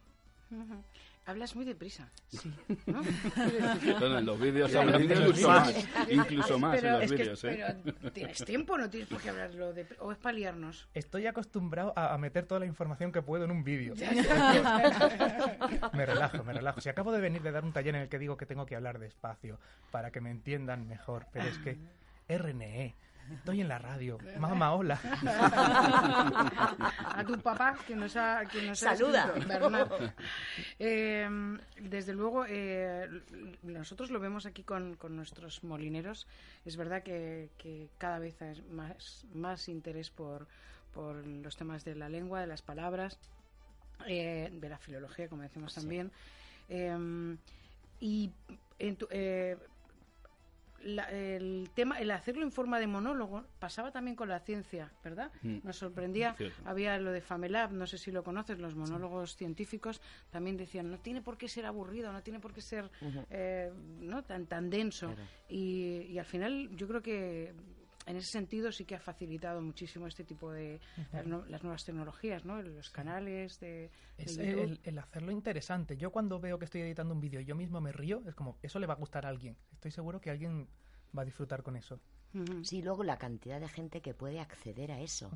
Hablas 1.27 1.57
muy 1.57 1.65
deprisa. 1.65 2.11
Sí. 2.29 2.53
¿No? 2.87 3.03
en 4.19 4.27
los 4.27 4.39
vídeos 4.39 4.75
hablan 4.75 5.05
incluso 5.05 5.49
más. 5.49 5.89
Incluso 6.11 6.59
más 6.59 6.83
en 6.83 6.93
los 6.93 7.11
vídeos, 7.11 7.45
¿eh? 7.45 7.77
Pero 7.83 8.13
tienes 8.13 8.45
tiempo, 8.45 8.77
no 8.77 8.91
tienes 8.91 9.09
por 9.09 9.23
qué 9.23 9.31
hablarlo. 9.31 9.73
De, 9.73 9.87
o 10.01 10.13
es 10.13 10.19
paliarnos. 10.19 10.87
Estoy 10.93 11.27
acostumbrado 11.27 11.95
a, 11.97 12.17
meter 12.19 12.45
toda 12.45 12.61
la 12.61 12.67
información 12.67 13.11
que 13.11 13.23
puedo 13.23 13.45
en 13.45 13.51
un 13.51 13.65
vídeo. 13.65 13.95
me 15.95 16.07
relajo, 16.07 16.45
me 16.45 16.53
relajo. 16.53 16.81
Si 16.83 16.91
acabo 16.91 17.11
de 17.11 17.21
venir 17.21 17.43
de 17.43 17.53
dar 17.53 17.65
un 17.65 17.73
taller 17.73 17.95
en 17.95 18.03
el 18.03 18.09
que 18.09 18.19
digo 18.19 18.37
que 18.37 18.45
tengo 18.45 18.67
que 18.67 18.77
hablar 18.77 18.99
despacio 18.99 19.59
para 19.91 20.11
que 20.11 20.21
me 20.21 20.31
entiendan 20.31 20.87
mejor, 20.87 21.27
pero 21.33 21.49
es 21.49 21.59
que 21.59 21.79
RNE 22.29 22.95
Estoy 23.33 23.61
en 23.61 23.69
la 23.69 23.79
radio. 23.79 24.19
Mamá, 24.39 24.75
hola. 24.75 25.01
A 27.05 27.25
tu 27.27 27.39
papá 27.41 27.77
que 27.87 27.97
nos 27.97 28.17
ha, 28.17 28.45
que 28.45 28.63
nos 28.63 28.79
Saluda. 28.79 29.33
Eh, 30.79 31.29
desde 31.81 32.13
luego, 32.13 32.45
eh, 32.47 33.09
nosotros 33.63 34.11
lo 34.11 34.21
vemos 34.21 34.47
aquí 34.47 34.63
con, 34.63 34.97
con 34.97 35.17
nuestros 35.17 35.65
molineros. 35.65 36.27
Es 36.65 36.77
verdad 36.77 37.03
que, 37.03 37.51
que, 37.59 37.89
cada 37.99 38.19
vez 38.19 38.41
hay 38.43 38.63
más, 38.71 39.25
más 39.33 39.69
interés 39.69 40.11
por, 40.11 40.47
por 40.93 41.27
los 41.27 41.57
temas 41.57 41.85
de 41.85 41.95
la 41.95 42.09
lengua, 42.09 42.41
de 42.41 42.47
las 42.47 42.63
palabras, 42.63 43.19
eh, 44.07 44.51
de 44.53 44.69
la 44.69 44.79
filología, 44.79 45.29
como 45.29 45.43
decimos 45.43 45.75
también. 45.75 46.11
y 48.01 48.31
en 48.79 48.97
tu, 48.97 49.09
el 50.85 51.71
tema, 51.75 51.99
el 52.01 52.11
hacerlo 52.11 52.43
en 52.43 52.53
forma 52.53 52.79
de 52.79 52.87
monólogo, 52.87 53.45
pasaba 53.59 53.91
también 53.91 54.17
con 54.17 54.29
la 54.29 54.41
ciencia, 54.41 54.93
¿verdad? 55.03 55.31
Mm. 55.43 55.59
Nos 55.65 55.77
sorprendía. 55.77 56.37
Había 56.65 56.99
lo 56.99 57.13
de 57.13 57.21
Famelab, 57.21 57.73
no 57.73 57.87
sé 57.87 57.99
si 57.99 58.11
lo 58.11 58.23
conoces, 58.23 58.59
los 58.59 58.75
monólogos 58.75 59.37
científicos 59.37 60.01
también 60.31 60.57
decían, 60.57 60.91
no 60.91 60.99
tiene 60.99 61.23
por 61.23 61.37
qué 61.37 61.49
ser 61.49 61.67
aburrido, 61.67 62.13
no 62.13 62.23
tiene 62.23 62.41
por 62.41 62.53
qué 62.53 62.61
ser 62.61 62.91
eh, 63.31 63.73
¿no? 64.01 64.23
tan, 64.25 64.47
tan 64.47 64.71
denso. 64.71 65.15
Y, 65.49 66.07
y 66.09 66.19
al 66.19 66.27
final 66.27 66.71
yo 66.77 66.87
creo 66.87 67.03
que 67.03 67.55
en 68.07 68.17
ese 68.17 68.31
sentido 68.31 68.71
sí 68.71 68.85
que 68.85 68.97
ha 68.97 69.01
facilitado 69.01 69.61
muchísimo 69.61 70.07
este 70.07 70.25
tipo 70.25 70.53
de 70.53 70.81
las, 71.13 71.63
nuevas 71.63 71.85
tecnologías, 71.85 72.45
¿no? 72.45 72.61
Los 72.63 72.91
canales 72.91 73.59
de, 73.61 73.91
es 74.19 74.37
el, 74.39 74.99
hacerlo 74.99 75.33
interesante. 75.33 75.97
Yo 75.97 76.11
cuando 76.11 76.39
veo 76.39 76.59
que 76.59 76.67
estoy 76.67 76.83
editando 76.83 77.15
un 77.15 77.21
vídeo 77.21 77.41
y 77.41 77.45
yo 77.45 77.55
mismo 77.55 77.81
me 77.81 77.93
río, 77.93 78.23
es 78.27 78.35
como 78.35 78.59
eso 78.63 78.79
le 78.79 78.87
va 78.87 78.95
a 78.95 78.99
gustar 78.99 79.27
a 79.27 79.29
alguien. 79.29 79.57
Estoy 79.73 79.91
seguro 79.91 80.21
que 80.21 80.31
alguien 80.31 80.69
va 81.17 81.23
a 81.23 81.25
disfrutar 81.25 81.63
con 81.63 81.77
eso. 81.77 82.01
Sí, 82.63 82.83
luego 82.83 83.05
la 83.05 83.17
cantidad 83.17 83.61
de 83.61 83.69
gente 83.69 84.01
que 84.01 84.13
puede 84.13 84.41
acceder 84.41 84.91
a 84.91 85.01
eso 85.01 85.31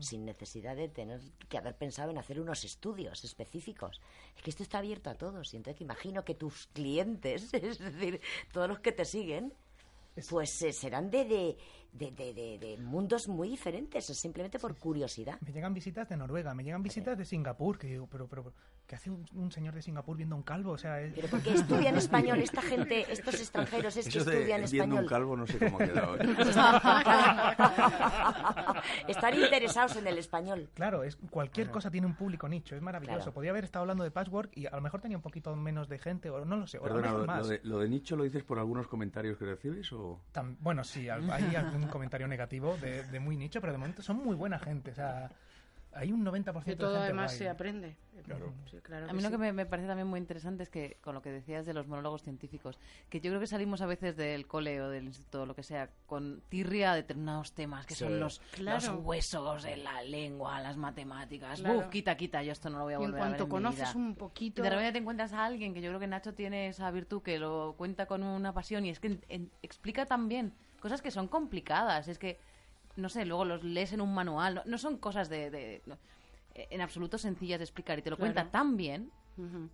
sin 0.00 0.24
necesidad 0.24 0.74
de 0.74 0.88
tener 0.88 1.20
que 1.48 1.56
haber 1.56 1.76
pensado 1.76 2.10
en 2.10 2.18
hacer 2.18 2.40
unos 2.40 2.64
estudios 2.64 3.22
específicos. 3.22 4.00
Es 4.36 4.42
que 4.42 4.50
esto 4.50 4.64
está 4.64 4.78
abierto 4.78 5.10
a 5.10 5.14
todos 5.14 5.54
y 5.54 5.58
entonces 5.58 5.80
imagino 5.80 6.24
que 6.24 6.34
tus 6.34 6.66
clientes, 6.72 7.50
es 7.54 7.78
decir, 7.78 8.20
todos 8.52 8.68
los 8.68 8.80
que 8.80 8.90
te 8.90 9.04
siguen, 9.04 9.54
pues 10.28 10.60
eh, 10.62 10.72
serán 10.72 11.08
de, 11.10 11.24
de, 11.24 11.56
de, 11.92 12.10
de, 12.12 12.58
de, 12.58 12.76
mundos 12.78 13.28
muy 13.28 13.48
diferentes, 13.48 14.06
simplemente 14.06 14.58
por 14.58 14.76
curiosidad. 14.76 15.38
Me 15.40 15.52
llegan 15.52 15.74
visitas 15.74 16.08
de 16.08 16.16
Noruega, 16.16 16.54
me 16.54 16.62
llegan 16.62 16.82
visitas 16.82 17.18
de 17.18 17.24
Singapur, 17.24 17.78
que 17.78 17.88
digo, 17.88 18.06
pero, 18.10 18.28
pero, 18.28 18.52
¿qué 18.86 18.94
hace 18.94 19.10
un, 19.10 19.50
señor 19.50 19.74
de 19.74 19.82
Singapur 19.82 20.16
viendo 20.16 20.36
un 20.36 20.42
calvo? 20.42 20.72
O 20.72 20.78
sea, 20.78 21.00
Pero 21.14 21.28
porque 21.28 21.52
estudian 21.52 21.96
español 21.96 22.38
esta 22.40 22.62
gente, 22.62 23.04
estos 23.12 23.34
extranjeros, 23.34 23.96
es 23.96 24.08
que 24.08 24.18
estudian 24.18 24.62
español. 24.62 24.86
Viendo 24.88 24.96
un 24.96 25.06
calvo 25.06 25.36
no 25.36 25.46
sé 25.46 25.58
cómo 25.58 25.78
ha 25.78 25.86
quedado. 25.86 26.16
¿eh? 26.16 26.36
Están 29.08 29.38
interesados 29.38 29.96
en 29.96 30.06
el 30.06 30.18
español. 30.18 30.70
Claro, 30.74 31.02
es 31.02 31.16
cualquier 31.16 31.70
cosa 31.70 31.90
tiene 31.90 32.06
un 32.06 32.14
público 32.14 32.48
nicho, 32.48 32.76
es 32.76 32.82
maravilloso. 32.82 33.32
Podía 33.32 33.50
haber 33.50 33.64
estado 33.64 33.82
hablando 33.82 34.04
de 34.04 34.10
patchwork 34.10 34.56
y 34.56 34.66
a 34.66 34.70
lo 34.70 34.80
mejor 34.80 35.00
tenía 35.00 35.16
un 35.16 35.22
poquito 35.22 35.54
menos 35.56 35.88
de 35.88 35.98
gente, 35.98 36.30
o 36.30 36.44
no 36.44 36.56
lo 36.56 36.66
sé. 36.66 36.78
Perdona, 36.78 37.12
lo, 37.12 37.46
de, 37.46 37.60
lo, 37.64 37.78
de, 37.80 37.88
nicho 37.88 38.16
lo 38.16 38.24
dices 38.24 38.44
por 38.44 38.58
algunos 38.58 38.86
comentarios 38.86 39.36
que 39.36 39.44
recibes 39.44 39.92
o...? 39.92 40.20
bueno, 40.60 40.84
sí, 40.84 41.08
hay 41.08 41.56
algún 41.56 41.79
comentario 41.88 42.28
negativo 42.28 42.76
de, 42.78 43.04
de, 43.04 43.20
muy 43.20 43.36
nicho, 43.36 43.60
pero 43.60 43.72
de 43.72 43.78
momento 43.78 44.02
son 44.02 44.16
muy 44.16 44.36
buena 44.36 44.58
gente. 44.58 44.90
O 44.90 44.94
sea, 44.94 45.30
hay 45.92 46.12
un 46.12 46.24
90% 46.24 46.64
de, 46.64 46.76
todo 46.76 46.92
de 46.92 46.98
además 46.98 47.32
se 47.32 47.48
aprende. 47.48 47.96
a 49.08 49.12
mí 49.12 49.22
lo 49.22 49.30
que 49.30 49.38
me, 49.38 49.66
parece 49.66 49.88
también 49.88 50.06
muy 50.06 50.20
interesante 50.20 50.62
es 50.62 50.68
que, 50.68 50.98
con 51.00 51.14
lo 51.14 51.22
que 51.22 51.30
decías 51.30 51.66
de 51.66 51.74
los 51.74 51.88
monólogos 51.88 52.22
científicos, 52.22 52.78
que 53.08 53.20
yo 53.20 53.30
creo 53.30 53.40
que 53.40 53.48
salimos 53.48 53.80
a 53.82 53.86
veces 53.86 54.16
del 54.16 54.46
cole 54.46 54.80
o 54.82 54.88
del 54.88 55.04
instituto 55.04 55.42
o 55.42 55.46
lo 55.46 55.54
que 55.54 55.64
sea, 55.64 55.90
con 56.06 56.42
tirria 56.48 56.92
a 56.92 56.94
determinados 56.94 57.52
temas, 57.52 57.86
que 57.86 57.94
son 57.94 58.20
los, 58.20 58.40
los, 58.58 58.88
huesos 59.02 59.64
de 59.64 59.76
la 59.78 60.02
lengua, 60.02 60.60
las 60.60 60.76
matemáticas. 60.76 61.60
Uf, 61.60 61.86
quita, 61.88 62.16
quita, 62.16 62.42
yo 62.42 62.52
esto 62.52 62.70
no 62.70 62.78
lo 62.78 62.84
voy 62.84 62.94
a 62.94 62.98
volver 62.98 63.20
a 63.20 63.24
ver. 63.24 63.32
En 63.32 63.36
cuanto 63.38 63.48
conoces 63.48 63.94
un 63.94 64.14
poquito. 64.14 64.60
Y 64.60 64.64
de 64.64 64.70
repente 64.70 64.92
te 64.92 64.98
encuentras 64.98 65.32
a 65.32 65.44
alguien 65.44 65.74
que 65.74 65.80
yo 65.80 65.90
creo 65.90 65.98
que 65.98 66.06
Nacho 66.06 66.34
tiene 66.34 66.68
esa 66.68 66.90
virtud 66.92 67.22
que 67.22 67.38
lo 67.38 67.74
cuenta 67.76 68.06
con 68.06 68.22
una 68.22 68.52
pasión 68.52 68.86
y 68.86 68.90
es 68.90 69.00
que 69.00 69.18
explica 69.62 70.06
también 70.06 70.52
cosas 70.80 71.02
que 71.02 71.10
son 71.10 71.28
complicadas. 71.28 72.08
Es 72.08 72.18
que 72.18 72.38
no 72.96 73.08
sé, 73.08 73.24
luego 73.24 73.44
los 73.44 73.62
lees 73.62 73.92
en 73.92 74.00
un 74.00 74.12
manual, 74.12 74.62
no, 74.66 74.78
son 74.78 74.98
cosas 74.98 75.28
de, 75.28 75.82
en 76.54 76.80
absoluto 76.80 77.18
sencillas 77.18 77.58
de 77.58 77.64
explicar 77.64 77.98
y 77.98 78.02
te 78.02 78.10
lo 78.10 78.16
cuenta 78.16 78.50
tan 78.50 78.76
bien 78.76 79.10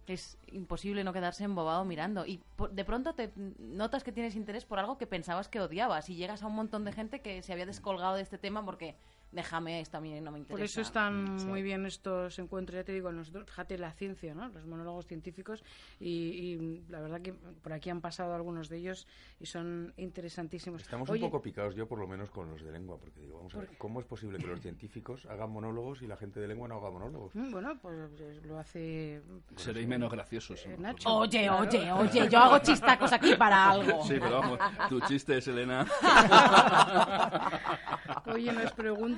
que 0.05 0.13
es 0.13 0.39
imposible 0.47 1.03
no 1.03 1.13
quedarse 1.13 1.43
embobado 1.43 1.85
mirando. 1.85 2.25
Y 2.25 2.41
de 2.71 2.85
pronto 2.85 3.15
te 3.15 3.33
notas 3.59 4.05
que 4.05 4.13
tienes 4.13 4.37
interés 4.37 4.65
por 4.65 4.79
algo 4.79 4.97
que 4.97 5.09
pensabas 5.09 5.49
que 5.49 5.61
odiabas 5.61 6.09
y 6.09 6.15
llegas 6.15 6.45
a 6.45 6.47
un 6.47 6.55
montón 6.55 6.85
de 6.85 6.93
gente 6.93 7.21
que 7.21 7.43
se 7.43 7.53
había 7.53 7.67
descolgado 7.67 8.15
de 8.15 8.23
este 8.23 8.39
tema 8.39 8.65
porque 8.65 8.95
déjame, 9.33 9.81
esto 9.81 9.99
a 9.99 10.01
mí 10.01 10.19
no 10.21 10.31
me 10.31 10.39
interesa. 10.39 10.57
Por 10.57 10.63
eso 10.63 10.81
están 10.81 11.37
muy 11.47 11.63
bien 11.63 11.87
estos 11.87 12.39
encuentros, 12.39 12.77
ya 12.77 12.85
te 12.85 12.93
digo, 12.93 13.13
nosotros, 13.13 13.47
fíjate 13.47 13.79
la 13.79 13.93
ciencia, 13.93 14.35
¿no? 14.35 14.49
los 14.49 14.67
monólogos 14.67 15.07
científicos, 15.07 15.63
y, 16.01 16.83
la 16.89 17.01
verdad 17.01 17.21
que 17.21 17.33
por 17.33 17.73
aquí 17.73 17.91
han 17.91 18.01
pasado 18.01 18.35
algunos 18.35 18.69
de 18.69 18.79
ellos 18.79 19.07
y 19.41 19.47
son 19.47 19.93
interesantísimos. 19.97 20.83
Estamos 20.83 21.09
un 21.11 21.21
poco 21.21 21.43
picados, 21.43 21.75
yo 21.75 21.87
por 21.87 21.99
lo 21.99 22.07
menos 22.07 22.31
con 22.31 22.51
los 22.51 22.63
de 22.63 22.73
lengua, 22.73 22.99
porque 22.99 23.21
digo, 23.21 23.39
vamos 23.39 23.55
a 23.55 23.59
ver, 23.59 23.71
¿cómo 23.79 24.01
es 24.01 24.07
posible 24.07 24.39
que 24.39 24.47
los 24.47 24.61
científicos 24.61 25.27
hagan 25.27 25.51
monólogos 25.51 26.03
y 26.03 26.07
la 26.07 26.17
gente 26.17 26.41
de 26.41 26.49
lengua 26.49 26.69
no 26.69 26.77
haga 26.77 26.91
monólogos? 26.91 27.35
Mm, 27.35 27.51
bueno, 27.51 27.79
pues 27.81 28.45
lo 28.45 28.59
hace... 28.59 29.23
Seréis 29.57 29.87
menos 29.87 30.11
graciosos. 30.11 30.65
Eh, 30.67 30.77
oye, 31.07 31.51
oye, 31.51 31.93
oye, 31.93 32.29
yo 32.29 32.39
hago 32.39 32.59
chistacos 32.61 33.13
aquí 33.13 33.35
para 33.35 33.73
algo. 33.73 34.05
Sí, 34.05 34.15
pero 34.21 34.41
vamos, 34.41 34.59
tu 34.89 35.01
chiste 35.01 35.39
es, 35.39 35.49
Elena. 35.49 35.87
oye, 38.27 38.53
nos 38.53 38.73
pregunta 38.73 39.16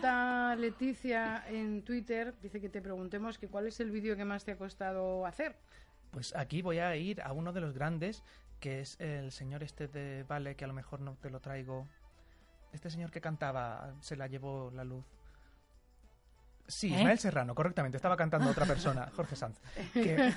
Leticia 0.57 1.45
en 1.49 1.83
Twitter, 1.83 2.35
dice 2.41 2.61
que 2.61 2.69
te 2.69 2.81
preguntemos 2.81 3.39
que 3.39 3.49
cuál 3.49 3.67
es 3.67 3.81
el 3.81 3.91
vídeo 3.91 4.17
que 4.17 4.25
más 4.25 4.45
te 4.45 4.53
ha 4.53 4.57
costado 4.57 5.27
hacer. 5.27 5.57
Pues 6.11 6.35
aquí 6.37 6.63
voy 6.63 6.79
a 6.79 6.95
ir 6.97 7.21
a 7.23 7.33
uno 7.33 7.53
de 7.53 7.61
los 7.61 7.75
grandes, 7.75 8.23
que 8.61 8.81
es 8.81 9.01
el 9.01 9.33
señor 9.33 9.63
este 9.63 9.89
de 9.89 10.25
Vale, 10.25 10.55
que 10.55 10.65
a 10.65 10.69
lo 10.69 10.75
mejor 10.75 11.01
no 11.01 11.17
te 11.17 11.31
lo 11.31 11.41
traigo. 11.41 11.87
Este 12.73 12.91
señor 12.91 13.11
que 13.11 13.21
cantaba, 13.21 13.95
se 14.01 14.17
la 14.17 14.27
llevó 14.27 14.71
la 14.71 14.85
luz. 14.85 15.05
Sí, 16.69 16.93
¿Eh? 16.93 16.99
Ismael 16.99 17.19
Serrano, 17.19 17.55
correctamente. 17.55 17.97
Estaba 17.97 18.17
cantando 18.17 18.51
otra 18.51 18.67
persona, 18.67 19.11
Jorge 19.17 19.37
Sanz. 19.37 19.59
Que 19.95 20.35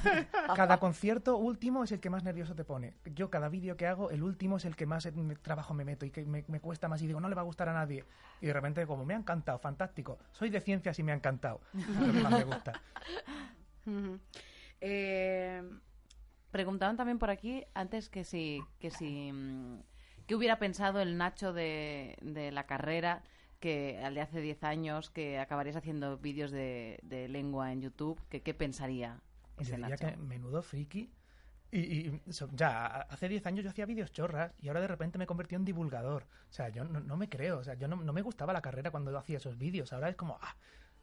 cada 0.55 0.77
concierto 0.77 1.35
último 1.35 1.83
es 1.83 1.91
el 1.91 1.99
que 1.99 2.09
más 2.09 2.23
nervioso 2.23 2.55
te 2.55 2.63
pone. 2.63 2.93
Yo 3.13 3.29
cada 3.29 3.49
vídeo 3.49 3.75
que 3.75 3.85
hago, 3.85 4.09
el 4.11 4.23
último 4.23 4.55
es 4.55 4.63
el 4.63 4.77
que 4.77 4.85
más 4.85 5.07
trabajo 5.41 5.73
me 5.73 5.83
meto 5.83 6.05
y 6.05 6.09
que 6.09 6.23
me, 6.23 6.43
cuesta 6.61 6.87
más 6.87 7.01
y 7.01 7.07
digo, 7.07 7.19
no 7.19 7.27
le 7.27 7.35
va 7.35 7.41
a 7.41 7.45
gustar 7.45 7.67
a 7.67 7.73
nadie. 7.73 8.05
Y 8.39 8.47
de 8.47 8.53
repente, 8.53 8.87
como 8.87 9.05
me 9.05 9.13
ha 9.13 9.17
encantado, 9.17 9.59
fantástico. 9.59 10.17
Soy 10.31 10.49
de 10.49 10.61
ciencias 10.61 10.97
y 10.99 11.03
me 11.03 11.11
ha 11.11 11.15
encantado. 11.15 11.59
Es 11.77 11.87
lo 11.87 12.13
que 12.13 12.19
más 12.21 12.31
me 12.31 12.43
gusta. 12.43 12.81
Eh, 14.83 15.61
preguntaban 16.49 16.97
también 16.97 17.19
por 17.19 17.29
aquí, 17.29 17.63
antes 17.75 18.09
que 18.09 18.23
si, 18.23 18.59
que 18.79 18.89
si, 18.89 19.31
mm, 19.31 19.83
que 20.25 20.33
hubiera 20.33 20.57
pensado 20.57 21.01
el 21.01 21.17
Nacho 21.17 21.53
de, 21.53 22.17
de 22.21 22.51
la 22.51 22.65
carrera 22.65 23.21
que 23.61 23.97
al 24.03 24.13
de 24.15 24.21
hace 24.21 24.41
10 24.41 24.61
años 24.65 25.09
que 25.09 25.39
acabarías 25.39 25.77
haciendo 25.77 26.17
vídeos 26.17 26.51
de, 26.51 26.99
lengua 27.29 27.71
en 27.71 27.79
YouTube, 27.81 28.19
que, 28.27 28.41
¿qué 28.41 28.53
pensaría 28.53 29.21
ese 29.57 29.77
Nacho? 29.77 30.07
que 30.07 30.17
menudo 30.17 30.61
friki 30.61 31.09
Y, 31.71 31.79
y 31.79 32.21
so- 32.33 32.49
ya, 32.51 32.85
hace 32.87 33.29
10 33.29 33.45
años 33.45 33.63
yo 33.63 33.69
hacía 33.69 33.85
vídeos 33.85 34.11
chorras 34.11 34.51
y 34.59 34.67
ahora 34.67 34.81
de 34.81 34.87
repente 34.87 35.17
me 35.17 35.25
convertí 35.25 35.55
en 35.55 35.63
divulgador. 35.63 36.23
O 36.49 36.53
sea, 36.53 36.67
yo 36.67 36.83
no, 36.83 36.99
no 36.99 37.15
me 37.15 37.29
creo, 37.29 37.59
o 37.59 37.63
sea, 37.63 37.75
yo 37.75 37.87
no, 37.87 37.95
no 37.95 38.11
me 38.11 38.21
gustaba 38.21 38.51
la 38.51 38.61
carrera 38.61 38.91
cuando 38.91 39.17
hacía 39.17 39.37
esos 39.37 39.57
vídeos. 39.57 39.93
Ahora 39.93 40.09
es 40.09 40.17
como, 40.17 40.37
ah, 40.41 40.55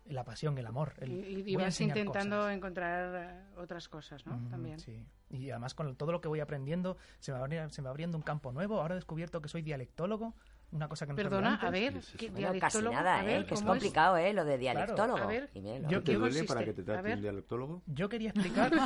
la 0.05 0.25
pasión, 0.25 0.59
el 0.59 0.67
amor. 0.67 0.93
El, 0.99 1.11
Y, 1.13 1.53
y- 1.53 1.57
vas 1.57 1.81
intentando 1.81 2.37
cosas. 2.39 2.55
encontrar 2.57 3.15
eh, 3.31 3.61
otras 3.61 3.89
cosas, 3.89 4.27
¿no? 4.27 4.37
También. 4.51 4.79
Sí. 4.79 5.07
Y 5.31 5.51
además 5.51 5.75
con 5.75 5.95
todo 5.97 6.13
lo 6.13 6.21
que 6.21 6.29
voy 6.29 6.41
aprendiendo 6.41 6.97
se 7.19 7.33
me, 7.33 7.39
va, 7.39 7.47
abri- 7.49 7.71
se 7.71 7.81
me 7.81 7.87
va 7.87 7.91
abriendo 7.93 8.17
un 8.19 8.23
campo 8.23 8.53
nuevo. 8.53 8.81
Ahora 8.81 8.95
he 8.95 8.97
descubierto 8.97 9.41
que 9.41 9.49
soy 9.49 9.63
dialectólogo, 9.63 10.35
una 10.71 10.87
cosa 10.89 11.07
que 11.07 11.13
no 11.13 11.17
Perdona, 11.17 11.53
antes. 11.55 11.67
a 11.67 11.71
ver, 11.71 11.93
Sí, 11.95 12.03
sí, 12.03 12.17
¿qué. 12.19 12.31
Bueno, 12.31 12.53
casi 12.61 12.83
nada, 12.83 13.23
ver, 13.23 13.41
¿eh? 13.43 13.47
Que 13.47 13.55
es 13.55 13.61
¿cómo 13.61 13.73
complicado, 13.73 14.17
¿eh? 14.19 14.33
Lo 14.35 14.45
de 14.45 14.59
dialectólogo. 14.59 15.19
A 15.19 15.27
ver, 15.27 15.49
Y 15.55 15.61
míralo. 15.61 15.89
yo- 15.89 15.99
¿Te 16.03 16.13
¿Qué 16.13 16.19
duele 16.19 16.35
consiste? 16.35 16.47
para 16.55 16.65
que 16.65 16.73
te 16.75 16.83
trate 16.83 17.15
un 17.15 17.23
dialectólogo? 17.23 17.83
Yo 17.87 18.09
quería 18.09 18.29
explicar... 18.31 18.71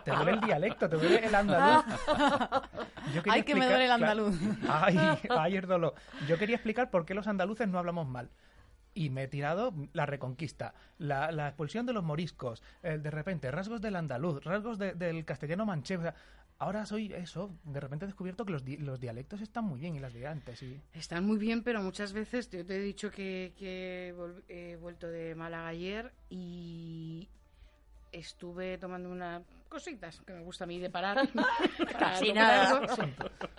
te 0.04 0.10
duele 0.10 0.30
el 0.32 0.40
dialecto, 0.40 0.88
te 0.88 0.96
duele 0.96 1.24
el 1.26 1.34
andaluz. 1.34 1.84
Yo 3.14 3.22
quería 3.22 3.32
Ay, 3.34 3.42
que 3.44 3.54
me 3.54 3.66
duele 3.66 3.84
el 3.86 3.90
andaluz. 3.92 4.36
Ay, 4.68 4.98
ay, 5.30 5.56
Erdolo. 5.56 5.94
Yo 6.28 6.38
quería 6.38 6.56
explicar 6.56 6.90
por 6.90 7.04
qué 7.06 7.14
los 7.14 7.26
andaluces 7.26 7.68
no 7.68 7.78
hablamos 7.78 8.06
mal. 8.08 8.30
Y 8.92 9.08
me 9.10 9.22
he 9.24 9.28
tirado 9.28 9.72
la 9.92 10.04
reconquista, 10.04 10.74
la, 10.98 11.30
la 11.30 11.46
expulsión 11.46 11.86
de 11.86 11.92
los 11.92 12.02
moriscos, 12.02 12.60
el 12.82 13.02
de 13.04 13.10
repente 13.12 13.48
rasgos 13.52 13.80
del 13.80 13.94
andaluz, 13.94 14.42
rasgos 14.44 14.78
de- 14.78 14.94
del 14.94 15.24
castellano 15.24 15.64
manchego. 15.64 16.10
Ahora 16.60 16.86
soy 16.86 17.12
eso. 17.12 17.50
De 17.64 17.80
repente 17.80 18.04
he 18.04 18.08
descubierto 18.08 18.44
que 18.46 18.52
los, 18.52 18.64
di- 18.64 18.76
los 18.76 19.00
dialectos 19.00 19.40
están 19.40 19.64
muy 19.64 19.80
bien 19.80 19.96
y 19.96 19.98
las 19.98 20.12
de 20.14 20.26
antes. 20.28 20.62
Y... 20.62 20.80
Están 20.94 21.26
muy 21.26 21.36
bien, 21.38 21.62
pero 21.64 21.82
muchas 21.82 22.12
veces 22.12 22.48
yo 22.50 22.64
te 22.64 22.76
he 22.76 22.80
dicho 22.80 23.10
que, 23.10 23.52
he 24.48 24.76
vuelto 24.76 25.08
de 25.08 25.34
Málaga 25.34 25.66
ayer 25.66 26.12
y 26.30 27.28
estuve 28.12 28.76
tomando 28.78 29.08
unas 29.10 29.42
cositas 29.68 30.20
que 30.22 30.32
me 30.32 30.40
gusta 30.42 30.64
a 30.64 30.66
mí 30.66 30.78
de 30.78 30.90
parar. 30.90 31.28
para 31.78 31.98
Casi 31.98 32.32
nada. 32.32 32.86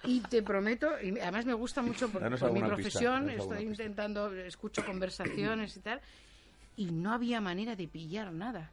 Y 0.04 0.20
te 0.22 0.44
prometo, 0.44 0.90
y 1.02 1.18
además 1.20 1.46
me 1.46 1.54
gusta 1.54 1.82
mucho 1.82 2.10
por, 2.10 2.22
por 2.38 2.52
mi 2.52 2.60
pista, 2.60 2.76
profesión, 2.76 3.30
estoy 3.30 3.66
pista. 3.68 3.84
intentando, 3.84 4.32
escucho 4.34 4.86
conversaciones 4.86 5.76
y 5.78 5.80
tal, 5.80 6.02
y 6.76 6.92
no 6.92 7.14
había 7.14 7.40
manera 7.42 7.76
de 7.76 7.88
pillar 7.88 8.32
nada. 8.34 8.72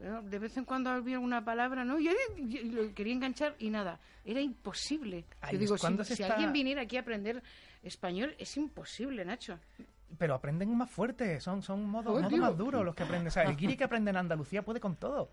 De 0.00 0.38
vez 0.38 0.56
en 0.56 0.64
cuando 0.64 0.88
había 0.90 1.16
alguna 1.16 1.44
palabra, 1.44 1.84
¿no? 1.84 1.98
Yo, 1.98 2.10
yo 2.38 2.62
lo 2.64 2.94
quería 2.94 3.12
enganchar 3.12 3.54
y 3.58 3.68
nada. 3.70 3.98
Era 4.24 4.40
imposible. 4.40 5.24
Ay, 5.42 5.52
yo 5.54 5.58
digo, 5.58 5.76
si, 5.78 5.86
si 6.04 6.22
está- 6.22 6.34
alguien 6.34 6.52
viniera 6.52 6.82
aquí 6.82 6.96
a 6.96 7.00
aprender 7.00 7.42
español, 7.82 8.34
es 8.38 8.56
imposible, 8.56 9.24
Nacho. 9.24 9.58
Pero 10.18 10.34
aprenden 10.34 10.76
más 10.76 10.90
fuerte, 10.90 11.38
son, 11.40 11.62
son 11.62 11.84
modos 11.88 12.24
Oh, 12.24 12.36
más 12.36 12.56
duros 12.58 12.84
los 12.84 12.94
que 12.96 13.04
aprenden. 13.04 13.28
O 13.28 13.30
sea, 13.30 13.44
el 13.44 13.56
guiri 13.56 13.76
que 13.76 13.84
aprende 13.84 14.10
en 14.10 14.16
Andalucía 14.16 14.62
puede 14.62 14.80
con 14.80 14.96
todo. 14.96 15.30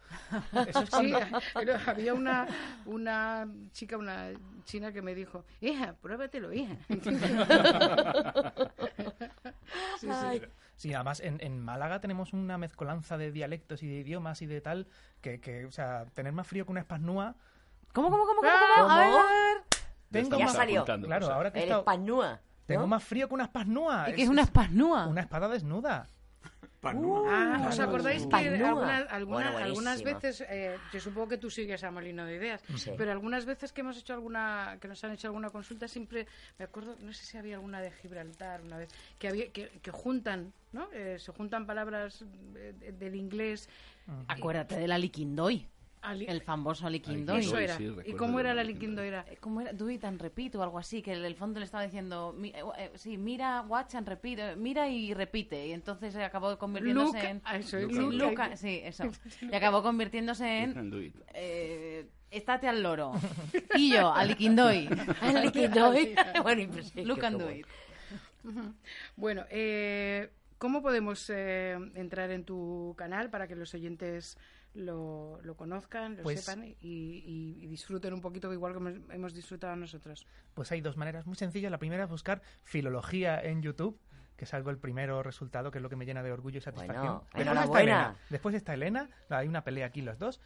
Eso 0.67 0.81
es 0.83 0.89
Sí, 1.00 1.13
cuando... 1.53 1.74
había 1.88 2.13
una, 2.13 2.45
una 2.86 3.47
chica, 3.71 3.97
una 3.97 4.29
china 4.65 4.91
que 4.91 5.01
me 5.01 5.15
dijo, 5.15 5.45
hija, 5.62 5.95
pruébatelo, 6.01 6.53
hija. 6.53 6.75
Sí, 10.00 10.07
sí. 10.07 10.41
Sí, 10.77 10.93
además 10.93 11.19
en, 11.19 11.38
en 11.41 11.60
Málaga 11.60 12.00
tenemos 12.00 12.34
una 12.34 12.57
mezcolanza 12.57 13.17
de 13.17 13.31
dialectos 13.31 13.81
y 13.84 13.88
de 13.88 13.96
idiomas 13.96 14.41
y 14.41 14.46
de 14.46 14.62
tal 14.62 14.88
que, 15.22 15.39
que 15.41 15.65
o 15.65 15.72
sea, 15.72 16.05
tener 16.13 16.31
más 16.34 16.48
frío 16.48 16.65
que 16.65 16.72
una 16.72 16.81
espasnúa. 16.81 17.36
¿Cómo, 17.93 18.10
cómo, 18.12 18.25
cómo, 18.25 18.41
cómo? 18.41 18.48
Ah, 18.51 18.75
cómo? 18.77 18.89
A 18.91 18.98
ver, 19.00 19.07
¿cómo? 19.07 19.19
a 19.19 19.25
ver. 19.27 19.57
Tengo 20.12 20.38
Ya 20.38 20.46
más, 20.46 20.53
salió. 20.53 20.86
Claro, 20.86 21.34
ahora 21.34 21.51
que 21.51 21.60
he 21.60 21.63
El 21.63 21.67
estado- 21.69 21.81
espanúa. 21.81 22.39
tengo 22.67 22.81
¿no? 22.81 22.88
más 22.88 23.03
frío 23.03 23.27
que 23.27 23.34
una 23.34 23.46
espasnúa. 23.46 24.10
¿Y 24.10 24.13
qué 24.13 24.24
es 24.24 24.29
una 24.29 24.43
espasnúa? 24.43 25.07
Una 25.07 25.22
espada 25.22 25.48
desnuda. 25.50 26.07
Ah, 26.84 27.65
¿os 27.69 27.79
acordáis 27.79 28.24
que 28.24 28.29
Panúa. 28.29 28.69
algunas, 28.69 29.12
algunas, 29.12 29.43
Bueno, 29.51 29.57
algunas 29.65 30.01
buenísimo. 30.03 30.19
veces, 30.22 30.48
eh, 30.50 30.77
yo 30.93 31.00
supongo 31.00 31.27
que 31.29 31.38
tú 31.38 31.50
sigues 31.50 31.84
a 31.84 31.91
Molino 31.91 32.24
de 32.25 32.36
Ideas, 32.36 32.62
Sí. 32.75 32.91
pero 32.98 33.12
algunas 33.12 33.46
veces 33.46 33.72
que 33.74 33.81
hemos 33.81 33.98
hecho 33.98 34.13
alguna, 34.13 34.77
que 34.79 34.88
nos 34.88 35.03
han 35.03 35.12
hecho 35.12 35.27
alguna 35.27 35.50
consulta, 35.50 35.88
siempre, 35.88 36.27
me 36.60 36.65
acuerdo, 36.65 36.96
no 37.00 37.12
sé 37.13 37.25
si 37.25 37.38
había 37.38 37.55
alguna 37.55 37.81
de 37.81 37.91
Gibraltar 37.91 38.62
una 38.62 38.77
vez, 38.77 38.89
que 39.17 39.27
había, 39.27 39.51
que, 39.51 39.69
que 39.81 39.91
juntan, 39.91 40.53
¿no? 40.72 40.88
Eh, 40.93 41.17
se 41.19 41.31
juntan 41.31 41.65
palabras 41.65 42.24
eh, 42.55 42.74
de- 42.79 42.91
del 42.91 43.15
inglés. 43.15 43.67
Acuérdate 44.28 44.78
de 44.80 44.88
la 44.88 44.97
liquindoy. 44.97 45.67
Al- 46.01 46.21
El 46.21 46.41
famoso 46.41 46.89
liquindoy. 46.89 47.39
eso 47.41 47.57
era. 47.57 47.75
sí, 47.77 47.91
¿Y 48.05 48.13
cómo 48.13 48.39
era 48.39 48.53
liquindoy. 48.53 49.07
liquindoira? 49.07 49.25
Eh, 49.29 49.38
¿Cómo 49.39 49.62
era? 49.62 49.73
Do 49.73 49.89
it 49.89 50.03
and 50.05 50.21
repeat 50.21 50.55
o 50.55 50.63
algo 50.63 50.77
así, 50.79 51.01
que 51.01 51.13
el, 51.13 51.25
el 51.25 51.36
fondo 51.36 51.60
le 51.60 51.65
estaba 51.65 51.83
diciendo, 51.83 52.33
mi- 52.38 52.49
eh, 52.49 52.63
eh, 52.77 52.91
sí, 52.95 53.17
mira, 53.17 53.62
watch 53.62 53.95
and 53.95 54.07
repeat, 54.07 54.39
eh, 54.39 54.55
mira 54.55 54.88
y 54.89 55.13
repite. 55.13 55.67
Y 55.67 55.73
entonces 55.73 56.13
se 56.13 56.23
acabó 56.23 56.57
convirtiéndose 56.57 57.17
Luca, 57.17 57.29
en... 57.29 57.41
ah, 57.45 57.57
eso 57.57 57.77
es 57.77 57.83
Luca. 57.91 58.01
Luca. 58.01 58.25
Luca, 58.29 58.55
sí, 58.57 58.81
eso. 58.83 59.03
Y 59.41 59.53
acabó 59.55 59.81
convirtiéndose 59.83 60.45
en... 60.63 60.77
And 60.77 60.91
do 60.93 61.01
it. 61.01 61.15
Eh, 61.33 62.07
estate 62.31 62.67
al 62.67 62.83
loro. 62.83 63.13
Y 63.75 63.91
yo, 63.93 64.13
al 64.13 64.27
liquindoy. 64.29 64.89
El 65.21 65.41
liquidoi. 65.43 66.15
Bueno, 66.43 66.62
impresionante. 66.62 67.05
Look 67.05 67.25
and 67.25 67.39
do 67.41 67.51
it. 67.51 67.65
Bueno, 69.15 69.43
eh, 69.49 70.29
¿cómo 70.57 70.81
podemos 70.81 71.29
eh, 71.29 71.77
entrar 71.95 72.31
en 72.31 72.43
tu 72.45 72.93
canal 72.97 73.29
para 73.29 73.47
que 73.47 73.55
los 73.55 73.73
oyentes 73.73 74.38
lo, 74.78 75.40
lo 75.44 75.56
conozcan, 75.58 76.16
lo 76.18 76.24
Pues- 76.24 76.42
sepan 76.44 76.63
y, 76.63 76.76
y- 76.82 77.58
y 77.63 77.68
disfruten 77.68 78.13
un 78.13 78.22
poquito 78.22 78.52
igual 78.54 78.74
que 78.74 78.78
hemos, 78.80 78.94
hemos 79.12 79.34
disfrutado 79.34 79.76
nosotros? 79.76 80.26
Pues 80.54 80.72
hay 80.72 80.82
dos 80.82 80.98
maneras 80.98 81.26
muy 81.26 81.36
sencillas. 81.36 81.72
La 81.72 81.78
primera 81.80 82.04
es 82.06 82.10
buscar 82.10 82.42
filología 82.63 83.42
en 83.42 83.62
YouTube, 83.62 84.00
que 84.36 84.46
es 84.46 84.54
algo 84.54 84.70
el 84.70 84.78
primero 84.78 85.24
resultado, 85.24 85.72
que 85.72 85.80
es 85.80 85.82
lo 85.82 85.90
que 85.90 85.96
me 85.96 86.06
llena 86.06 86.22
de 86.24 86.32
orgullo 86.32 86.60
y 86.60 86.62
satisfacción. 86.62 87.22
Bueno, 87.34 87.52
Después 87.54 87.66
está. 87.66 87.82
Elena. 87.82 88.16
Después 88.30 88.56
está 88.56 88.74
Elena, 88.76 89.10
hay 89.30 89.48
una 89.48 89.63
pelea 89.63 89.88
aquí 89.88 90.02
los 90.02 90.18
dos. 90.20 90.40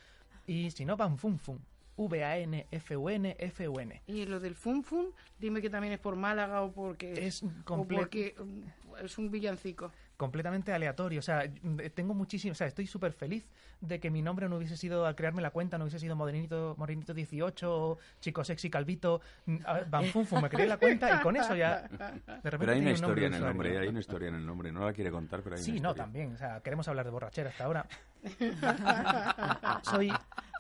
Y 0.47 0.71
si 0.71 0.85
no, 0.85 0.95
van 0.97 1.17
Fun 1.17 1.37
Fun. 1.37 1.59
V-A-N-F-U-N, 1.97 3.35
F-U-N. 3.37 4.01
Y 4.07 4.25
lo 4.25 4.39
del 4.39 4.55
Fun 4.55 4.83
Fun, 4.83 5.07
dime 5.39 5.61
que 5.61 5.69
también 5.69 5.93
es 5.93 5.99
por 5.99 6.15
Málaga 6.15 6.61
o 6.61 6.71
porque 6.71 7.27
Es 7.27 7.43
o 7.43 7.85
porque 7.85 8.35
mm, 8.39 9.05
es 9.05 9.17
un 9.17 9.29
villancico. 9.29 9.91
Completamente 10.21 10.71
aleatorio. 10.71 11.17
O 11.17 11.23
sea, 11.23 11.49
mm, 11.63 11.77
tengo 11.95 12.13
muchísimo, 12.13 12.51
o 12.51 12.55
sea, 12.55 12.67
estoy 12.67 12.85
súper 12.85 13.11
feliz 13.11 13.49
de 13.79 13.99
que 13.99 14.11
mi 14.11 14.21
nombre 14.21 14.47
no 14.47 14.57
hubiese 14.57 14.77
sido, 14.77 15.07
al 15.07 15.15
crearme 15.15 15.41
la 15.41 15.49
cuenta, 15.49 15.79
no 15.79 15.85
hubiese 15.85 15.97
sido 15.97 16.15
Morenito, 16.15 16.75
Morenito 16.77 17.15
18, 17.15 17.75
o 17.75 17.97
Chico 18.19 18.43
Sexy 18.43 18.69
Calvito, 18.69 19.19
mm, 19.47 19.57
Fun 20.11 20.27
Fun, 20.27 20.43
me 20.43 20.49
creé 20.49 20.67
la 20.67 20.77
cuenta 20.77 21.15
y 21.15 21.23
con 21.23 21.35
eso 21.37 21.55
ya, 21.55 21.81
de 21.81 21.97
repente 21.97 22.57
Pero 22.59 22.71
hay 22.71 22.81
una 22.81 22.91
historia 22.91 23.27
en 23.27 23.33
el 23.33 23.41
nombre, 23.41 23.79
hay 23.79 23.87
una 23.87 23.99
historia 23.99 24.27
en 24.29 24.35
el 24.35 24.45
nombre. 24.45 24.71
No 24.71 24.85
la 24.85 24.93
quiere 24.93 25.09
contar, 25.09 25.41
pero 25.41 25.55
hay 25.55 25.63
Sí, 25.63 25.71
una 25.79 25.89
no, 25.89 25.95
también. 25.95 26.35
O 26.35 26.37
sea, 26.37 26.61
queremos 26.61 26.87
hablar 26.87 27.05
de 27.05 27.11
borrachera 27.11 27.49
hasta 27.49 27.63
ahora. 27.63 27.87
soy, 29.81 30.13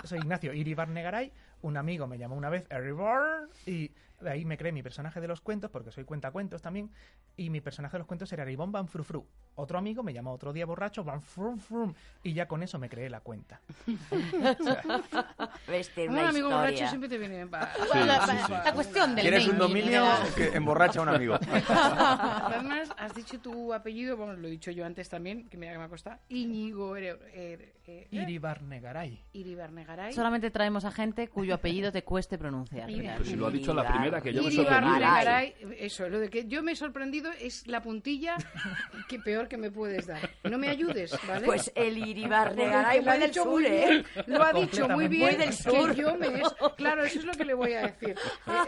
soy 0.03 0.17
Ignacio 0.17 0.53
Iribar 0.53 0.89
Negaray. 0.89 1.31
Un 1.61 1.77
amigo 1.77 2.07
me 2.07 2.17
llamó 2.17 2.35
una 2.35 2.49
vez 2.49 2.65
Eribor 2.71 3.47
y 3.67 3.91
de 4.21 4.29
ahí 4.29 4.45
me 4.45 4.57
creé 4.57 4.71
mi 4.71 4.83
personaje 4.83 5.19
de 5.19 5.27
los 5.27 5.41
cuentos, 5.41 5.69
porque 5.71 5.91
soy 5.91 6.05
cuentacuentos 6.05 6.61
también. 6.61 6.91
Y 7.37 7.49
mi 7.49 7.61
personaje 7.61 7.93
de 7.93 7.99
los 7.99 8.07
cuentos 8.07 8.31
era 8.31 8.45
Ribón 8.45 8.71
Van 8.71 8.87
Frufru. 8.87 9.27
Otro 9.55 9.77
amigo 9.77 10.01
me 10.01 10.13
llamó 10.13 10.31
otro 10.31 10.53
día 10.53 10.65
borracho 10.65 11.03
Van 11.03 11.21
Frum 11.21 11.59
Frum. 11.59 11.93
Y 12.23 12.33
ya 12.33 12.47
con 12.47 12.63
eso 12.63 12.79
me 12.79 12.89
creé 12.89 13.09
la 13.09 13.19
cuenta. 13.19 13.59
Ves, 15.67 15.89
tiene 15.93 16.09
Un 16.13 16.19
una 16.19 16.29
amigo 16.29 16.49
borracho 16.49 16.71
historia. 16.73 16.89
siempre 16.89 17.09
te 17.09 17.17
viene 17.17 17.47
pa- 17.47 17.69
la, 18.05 18.25
sí, 18.27 18.37
sí. 18.45 18.51
la 18.51 18.73
cuestión 18.73 19.15
del 19.15 19.23
¿Quieres 19.23 19.47
un 19.47 19.57
dominio 19.57 20.03
que 20.35 20.47
emborracha 20.55 20.99
a 20.99 21.03
un 21.03 21.09
amigo? 21.09 21.37
Además, 21.69 22.89
has 22.97 23.13
dicho 23.13 23.39
tu 23.39 23.73
apellido, 23.73 24.17
bueno, 24.17 24.33
lo 24.33 24.47
he 24.47 24.51
dicho 24.51 24.71
yo 24.71 24.85
antes 24.85 25.09
también, 25.09 25.47
que 25.49 25.57
mira 25.57 25.71
que 25.73 25.77
me 25.79 25.83
ha 25.85 25.89
costado, 25.89 26.17
Íñigo 26.29 26.95
Ere- 26.95 27.17
Ere- 27.33 27.73
eh, 27.87 28.07
Iribar 28.11 28.61
Negaray. 28.61 29.21
Iribar 29.33 29.71
Negaray. 29.71 30.13
Solamente 30.13 30.51
traemos 30.51 30.85
a 30.85 30.91
gente 30.91 31.27
cuyo 31.27 31.55
apellido 31.55 31.91
te 31.91 32.03
cueste 32.03 32.37
pronunciar. 32.37 32.87
Pero 32.87 33.25
si 33.25 33.35
lo 33.35 33.47
ha 33.47 33.51
dicho 33.51 33.73
la 33.73 33.87
primera, 33.87 34.21
que 34.21 34.33
yo 34.33 34.41
me 34.43 34.49
he 34.49 34.53
Iribar 34.53 34.65
sorprendido. 34.83 34.99
Negaray, 35.09 35.55
eso, 35.79 36.07
lo 36.09 36.19
de 36.19 36.29
que 36.29 36.47
yo 36.47 36.61
me 36.63 36.71
he 36.73 36.75
sorprendido 36.75 37.31
es 37.39 37.67
la 37.67 37.81
puntilla 37.81 38.37
que 39.09 39.19
peor 39.19 39.40
que 39.47 39.57
me 39.57 39.71
puedes 39.71 40.07
dar. 40.07 40.29
No 40.43 40.57
me 40.57 40.69
ayudes, 40.69 41.15
¿vale? 41.27 41.45
Pues 41.45 41.71
el 41.75 41.97
Iribar 41.97 42.49
Porque 42.49 42.63
Negaray 42.65 43.01
lo 43.03 43.11
ha 43.11 43.13
muy 43.15 43.21
del 43.21 43.33
sur, 43.33 43.63
¿eh? 43.65 44.03
Lo 44.27 44.43
ha 44.43 44.53
dicho 44.53 44.89
muy 44.89 45.07
bien. 45.07 45.23
Muy 45.27 45.35
del 45.35 45.49
que 45.49 45.55
sur. 45.55 45.93
yo 45.95 46.15
me 46.15 46.27
es- 46.27 46.53
Claro, 46.77 47.03
eso 47.03 47.19
es 47.19 47.25
lo 47.25 47.33
que 47.33 47.45
le 47.45 47.53
voy 47.53 47.73
a 47.73 47.81
decir. 47.87 48.15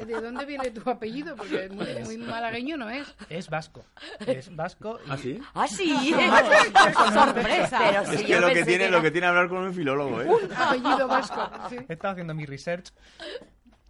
Eh, 0.02 0.06
¿De 0.06 0.14
dónde 0.22 0.46
viene 0.46 0.72
tu 0.72 0.90
apellido? 0.90 1.36
Porque 1.36 1.70
muy, 1.70 1.88
muy 2.04 2.18
malagueño 2.18 2.78
no 2.78 2.90
es. 2.90 3.08
Es 3.30 3.50
vasco. 3.50 3.86
Es 4.26 4.56
vasco. 4.56 5.00
y- 5.06 5.10
¿Ah, 5.12 5.18
sí? 5.18 5.42
Ah, 5.54 5.68
sí. 5.68 5.94
¡Sorpresa! 7.14 7.80
Pero 7.80 8.02
Es 8.04 8.10
si 8.20 8.26
que 8.26 8.32
yo 8.34 8.40
lo 8.42 8.48
que 8.48 8.64
tiene, 8.66 8.86
era- 8.86 8.98
lo 8.98 9.02
que 9.02 9.12
tiene 9.12 9.28
hablar 9.28 9.50
con 9.50 9.60
un 9.60 9.74
filólogo, 9.74 10.22
¿eh? 10.22 10.28
Apellido 10.56 11.08
vasco. 11.08 11.50
Sí. 11.70 11.78
He 11.88 11.94
estado 11.94 12.12
haciendo 12.14 12.34
mi 12.34 12.46
research 12.46 12.92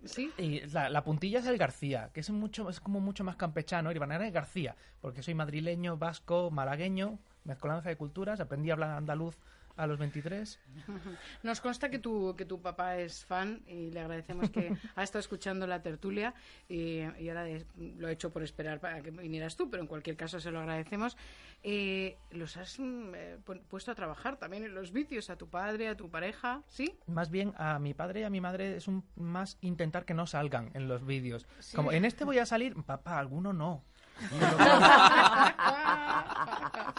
¿Sí? 0.05 0.31
Y 0.37 0.61
la, 0.67 0.89
la 0.89 1.03
puntilla 1.03 1.39
es 1.39 1.45
el 1.45 1.57
García, 1.57 2.09
que 2.13 2.19
es 2.19 2.29
mucho 2.29 2.69
es 2.69 2.79
como 2.79 2.99
mucho 2.99 3.23
más 3.23 3.35
campechano. 3.35 3.89
Iribarnegara 3.89 4.27
es 4.27 4.33
García, 4.33 4.75
porque 5.01 5.23
soy 5.23 5.33
madrileño, 5.33 5.97
vasco, 5.97 6.51
malagueño, 6.51 7.19
mezcolanza 7.45 7.89
de 7.89 7.95
culturas. 7.95 8.39
Aprendí 8.39 8.69
a 8.69 8.73
hablar 8.73 8.91
andaluz 8.91 9.37
a 9.75 9.88
los 9.88 9.97
23. 9.97 10.59
Nos 11.43 11.62
consta 11.62 11.89
que 11.89 11.99
tu, 11.99 12.36
que 12.36 12.45
tu 12.45 12.62
papá 12.62 12.97
es 12.97 13.25
fan 13.25 13.62
y 13.67 13.91
le 13.91 13.99
agradecemos 14.01 14.49
que 14.49 14.75
ha 14.95 15.03
estado 15.03 15.19
escuchando 15.19 15.65
la 15.67 15.81
tertulia 15.81 16.33
y, 16.69 16.99
y 17.19 17.29
ahora 17.29 17.43
de- 17.43 17.65
lo 17.97 18.07
ha 18.07 18.12
hecho 18.12 18.31
por 18.31 18.43
esperar 18.43 18.79
para 18.79 19.01
que 19.01 19.12
vinieras 19.12 19.55
tú, 19.55 19.69
pero 19.69 19.81
en 19.81 19.88
cualquier 19.88 20.15
caso 20.15 20.39
se 20.39 20.51
lo 20.51 20.59
agradecemos. 20.59 21.17
Eh, 21.63 22.17
los 22.31 22.57
has 22.57 22.77
mm, 22.79 23.15
eh, 23.15 23.38
pu- 23.45 23.62
puesto 23.69 23.91
a 23.91 23.95
trabajar 23.95 24.38
también 24.38 24.63
en 24.63 24.75
los 24.75 24.91
vicios, 24.91 25.29
a 25.29 25.38
tu 25.38 25.47
padre, 25.49 25.88
a 25.88 25.95
tu 25.95 26.09
pareja, 26.09 26.62
¿sí? 26.67 26.95
Más 27.07 27.29
bien 27.31 27.53
a 27.57 27.79
mi 27.79 27.93
padre 27.93 28.19
y 28.21 28.23
a 28.23 28.29
mi 28.29 28.41
madre 28.41 28.75
es 28.75 28.88
un 28.88 29.03
más 29.15 29.57
intentar 29.62 30.05
que 30.05 30.13
no 30.13 30.27
salgan 30.27 30.69
en 30.73 30.88
los 30.88 31.05
vídeos. 31.05 31.47
Como 31.75 31.91
en 31.91 32.05
este 32.05 32.25
voy 32.25 32.38
a 32.39 32.45
salir, 32.45 32.75
papá, 32.83 33.17
alguno 33.17 33.53
no. 33.53 33.83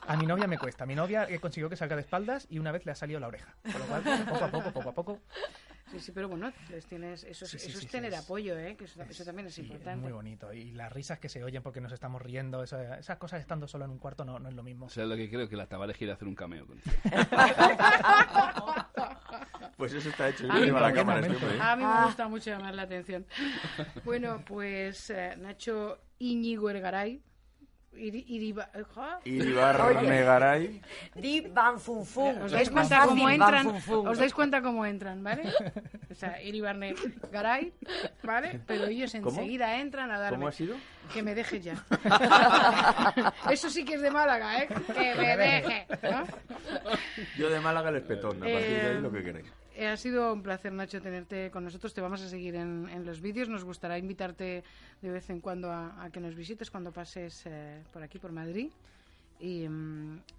A 0.07 0.17
mi 0.17 0.27
novia 0.27 0.47
me 0.47 0.59
cuesta. 0.59 0.85
Mi 0.87 0.95
novia 0.95 1.27
consiguió 1.41 1.69
que 1.71 1.77
salga 1.77 1.97
de 1.97 2.03
espaldas 2.03 2.47
y 2.51 2.59
una 2.59 2.73
vez 2.73 2.85
le 2.85 2.93
ha 2.93 2.95
salido 2.95 3.21
la 3.21 3.29
oreja. 3.29 3.55
Por 3.63 3.79
lo 3.81 3.87
cual, 3.87 4.03
poco 4.29 4.45
a 4.45 4.51
poco, 4.51 4.73
poco 4.73 4.89
a 4.89 4.93
poco, 4.93 5.21
Sí, 5.93 6.01
sí, 6.01 6.13
pero 6.13 6.29
bueno, 6.29 6.51
les 6.71 6.85
tienes, 6.87 7.23
eso, 7.25 7.45
es- 7.45 7.51
Sí, 7.53 7.59
sí, 7.59 7.69
eso 7.69 7.79
sí, 7.79 7.85
es 7.87 7.91
sí, 7.93 7.97
tener 7.97 8.13
es- 8.13 8.19
apoyo, 8.19 8.59
¿eh? 8.59 8.75
que 8.77 8.85
eso, 8.87 9.01
eso 9.03 9.25
también 9.25 9.47
es 9.47 9.57
importante. 9.59 10.03
muy 10.03 10.11
bonito. 10.13 10.53
Y 10.53 10.73
las 10.73 10.93
risas 10.93 11.21
que 11.21 11.29
se 11.29 11.45
oyen 11.45 11.63
porque 11.63 11.81
nos 11.81 11.93
estamos 11.93 12.21
riendo, 12.21 12.65
esa- 12.65 12.99
esas 12.99 13.17
cosas 13.19 13.41
estando 13.41 13.69
solo 13.69 13.85
en 13.85 13.93
un 13.93 13.99
cuarto 13.99 14.25
no, 14.25 14.39
no 14.41 14.49
es 14.49 14.55
lo 14.57 14.63
mismo. 14.65 14.87
O 14.87 14.89
sea, 14.89 15.05
lo 15.05 15.15
que 15.15 15.31
creo 15.31 15.49
que 15.49 15.57
la 15.57 15.67
Tavares 15.67 15.97
quiere 15.97 16.13
hacer 16.13 16.27
un 16.27 16.35
cameo 16.35 16.67
contigo. 16.67 16.97
Pues 19.77 19.93
eso 19.93 20.09
está 20.09 20.29
hecho. 20.29 20.51
A 20.51 20.55
mí 20.61 20.67
la 20.71 20.89
me- 20.89 20.95
cámara 20.95 21.27
¿eh? 21.27 21.59
A 21.61 21.77
mí 21.77 21.85
me 21.85 22.05
gusta 22.07 22.29
mucho 22.29 22.51
llamar 22.51 22.75
la 22.75 22.83
atención. 22.83 23.27
Bueno, 24.05 24.43
pues 24.47 25.11
eh, 25.11 25.35
Nacho 25.37 25.99
Íñigo 26.19 26.71
Ergaray. 26.71 27.21
Iribar. 27.97 28.71
Megaray. 30.03 30.81
Di 31.15 31.41
Van 31.43 31.79
Fun 31.79 32.05
Fun. 32.05 32.43
¿Os 32.43 32.53
dais 32.53 32.71
cuenta 32.71 33.05
cómo 33.07 33.29
entran? 33.29 33.67
¿Os 33.89 34.19
dais 34.19 34.35
cuenta 34.35 34.63
cómo 34.63 34.87
entran, 34.87 35.23
vale? 35.23 35.43
O 36.11 36.15
sea, 36.15 36.41
Iribarne 36.43 36.95
Garay, 37.33 37.73
¿vale? 38.23 38.61
Pero 38.67 38.87
ellos 38.87 39.13
¿Cómo? 39.13 39.31
enseguida 39.31 39.81
entran 39.81 40.11
a 40.11 40.19
darme. 40.19 40.37
¿Cómo 40.39 40.49
ha 40.49 40.53
sido? 40.53 40.77
Que 41.13 41.23
me 41.23 41.35
deje 41.35 41.61
ya. 41.61 41.85
Eso 43.51 43.69
sí 43.69 43.85
que 43.85 43.95
es 43.95 44.01
de 44.03 44.11
Málaga, 44.11 44.63
¿eh? 44.63 44.69
Que 44.69 45.15
me 45.15 45.37
deje. 45.37 45.87
¿no? 46.03 46.25
Yo 47.37 47.51
de 47.51 47.61
Málaga 47.61 47.91
el 47.91 47.97
espetón. 47.97 48.37
A 48.37 48.47
partir 48.47 48.81
de 48.83 48.91
ahí 48.91 49.01
lo 49.01 49.13
que 49.13 49.23
queráis. 49.23 49.47
Eh, 49.75 49.89
Ha 49.89 49.97
sido 49.97 50.33
un 50.33 50.43
placer, 50.43 50.73
Nacho, 50.73 51.01
tenerte 51.03 51.51
con 51.51 51.65
nosotros. 51.65 51.93
Te 51.95 52.01
vamos 52.01 52.23
a 52.23 52.29
seguir 52.29 52.55
en, 52.55 52.89
en 52.91 53.05
los 53.05 53.21
vídeos. 53.21 53.49
Nos 53.49 53.65
gustará 53.65 53.99
invitarte 53.99 54.63
de 55.03 55.11
vez 55.11 55.29
en 55.31 55.41
cuando 55.41 55.71
a, 55.71 56.03
a 56.03 56.11
que 56.11 56.21
nos 56.21 56.35
visites 56.35 56.71
cuando 56.71 56.93
pases 56.93 57.43
eh, 57.47 57.83
por 57.93 58.03
aquí, 58.03 58.19
por 58.19 58.33
Madrid. 58.33 58.71
Y, 59.45 59.69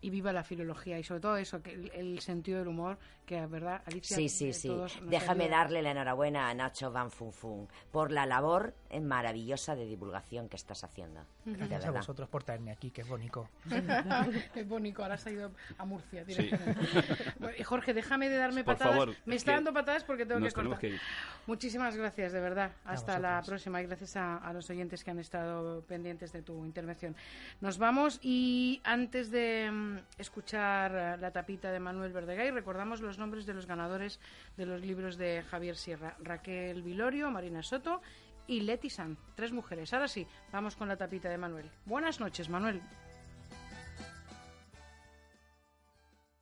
y 0.02 0.10
viva 0.10 0.34
la 0.34 0.44
filología 0.44 0.98
y 0.98 1.04
sobre 1.04 1.22
todo 1.22 1.38
eso, 1.38 1.62
que 1.62 1.74
el, 1.74 1.92
el 1.94 2.20
sentido 2.22 2.58
del 2.60 2.70
humor, 2.70 2.98
que 3.26 3.46
verdad, 3.46 3.82
Alicia, 3.86 4.16
Sí, 4.18 4.30
sí, 4.30 4.50
eh, 4.50 4.54
sí. 4.54 4.72
Déjame 5.04 5.44
ayuda. 5.46 5.58
darle 5.58 5.82
la 5.84 5.92
enhorabuena 5.92 6.50
a 6.50 6.54
Nacho 6.56 6.92
Van 6.92 7.12
Fun 7.12 7.32
Fun 7.32 7.68
por 7.92 8.12
la 8.12 8.26
labor 8.26 8.74
maravillosa 9.02 9.76
de 9.76 9.86
divulgación 9.86 10.50
que 10.50 10.56
estás 10.56 10.84
haciendo. 10.84 11.20
De 11.44 11.54
Gracias 11.54 11.86
a 11.86 11.92
vosotros 11.92 12.30
por 12.30 12.44
traerme 12.44 12.72
aquí, 12.72 12.90
que 12.92 13.02
es 13.02 13.08
bonito. 13.08 13.48
Qué 14.54 14.64
bonito, 14.64 15.04
ahora 15.04 15.16
has 15.16 15.28
ido 15.28 15.52
a 15.78 15.86
Murcia 15.86 16.24
Sí. 16.26 16.34
directamente. 16.34 17.64
Jorge, 17.64 17.94
déjame 17.94 18.30
de 18.30 18.38
darme 18.38 18.64
Por 18.64 18.76
patadas. 18.76 18.98
favor, 18.98 19.16
Me 19.26 19.36
es 19.36 19.42
está 19.42 19.54
dando 19.54 19.74
patadas 19.74 20.04
porque 20.04 20.26
tengo 20.26 20.40
nos 20.40 20.54
que 20.54 20.62
cortar. 20.62 20.80
que 20.80 20.88
ir. 20.90 21.02
Muchísimas 21.48 21.96
gracias, 21.96 22.32
de 22.32 22.40
verdad. 22.40 22.72
Hasta 22.86 23.20
la 23.20 23.42
próxima 23.46 23.82
y 23.82 23.86
gracias 23.86 24.16
a, 24.16 24.38
a 24.38 24.54
los 24.54 24.70
oyentes 24.70 25.04
que 25.04 25.12
han 25.12 25.20
estado 25.20 25.82
pendientes 25.84 26.32
de 26.32 26.42
tu 26.42 26.66
intervención. 26.66 27.16
Nos 27.62 27.78
vamos 27.78 28.20
y 28.22 28.82
antes 28.96 29.30
de 29.30 29.70
mm, 29.70 29.98
escuchar 30.18 30.92
eh, 30.96 31.18
la 31.18 31.32
tapita 31.32 31.70
de 31.70 31.82
Manuel 31.82 32.14
Verdegay, 32.14 32.52
recordamos 32.52 33.02
los 33.02 33.18
nombres 33.18 33.46
de 33.46 33.54
los 33.54 33.66
ganadores 33.66 34.22
de 34.56 34.66
los 34.66 34.80
libros 34.82 35.18
de 35.18 35.44
Javier 35.44 35.76
Sierra. 35.76 36.16
Raquel 36.24 36.82
Vilorio, 36.82 37.30
Marina 37.30 37.62
Soto 37.62 38.02
y 38.48 38.62
Leti 38.62 38.90
San. 38.90 39.18
Tres 39.36 39.52
mujeres. 39.52 39.94
Ahora 39.94 40.08
sí, 40.08 40.26
vamos 40.54 40.78
con 40.78 40.88
la 40.88 40.96
tapita 40.96 41.28
de 41.28 41.38
Manuel. 41.38 41.70
Buenas 41.86 42.22
noches, 42.22 42.48
Manuel. 42.48 42.82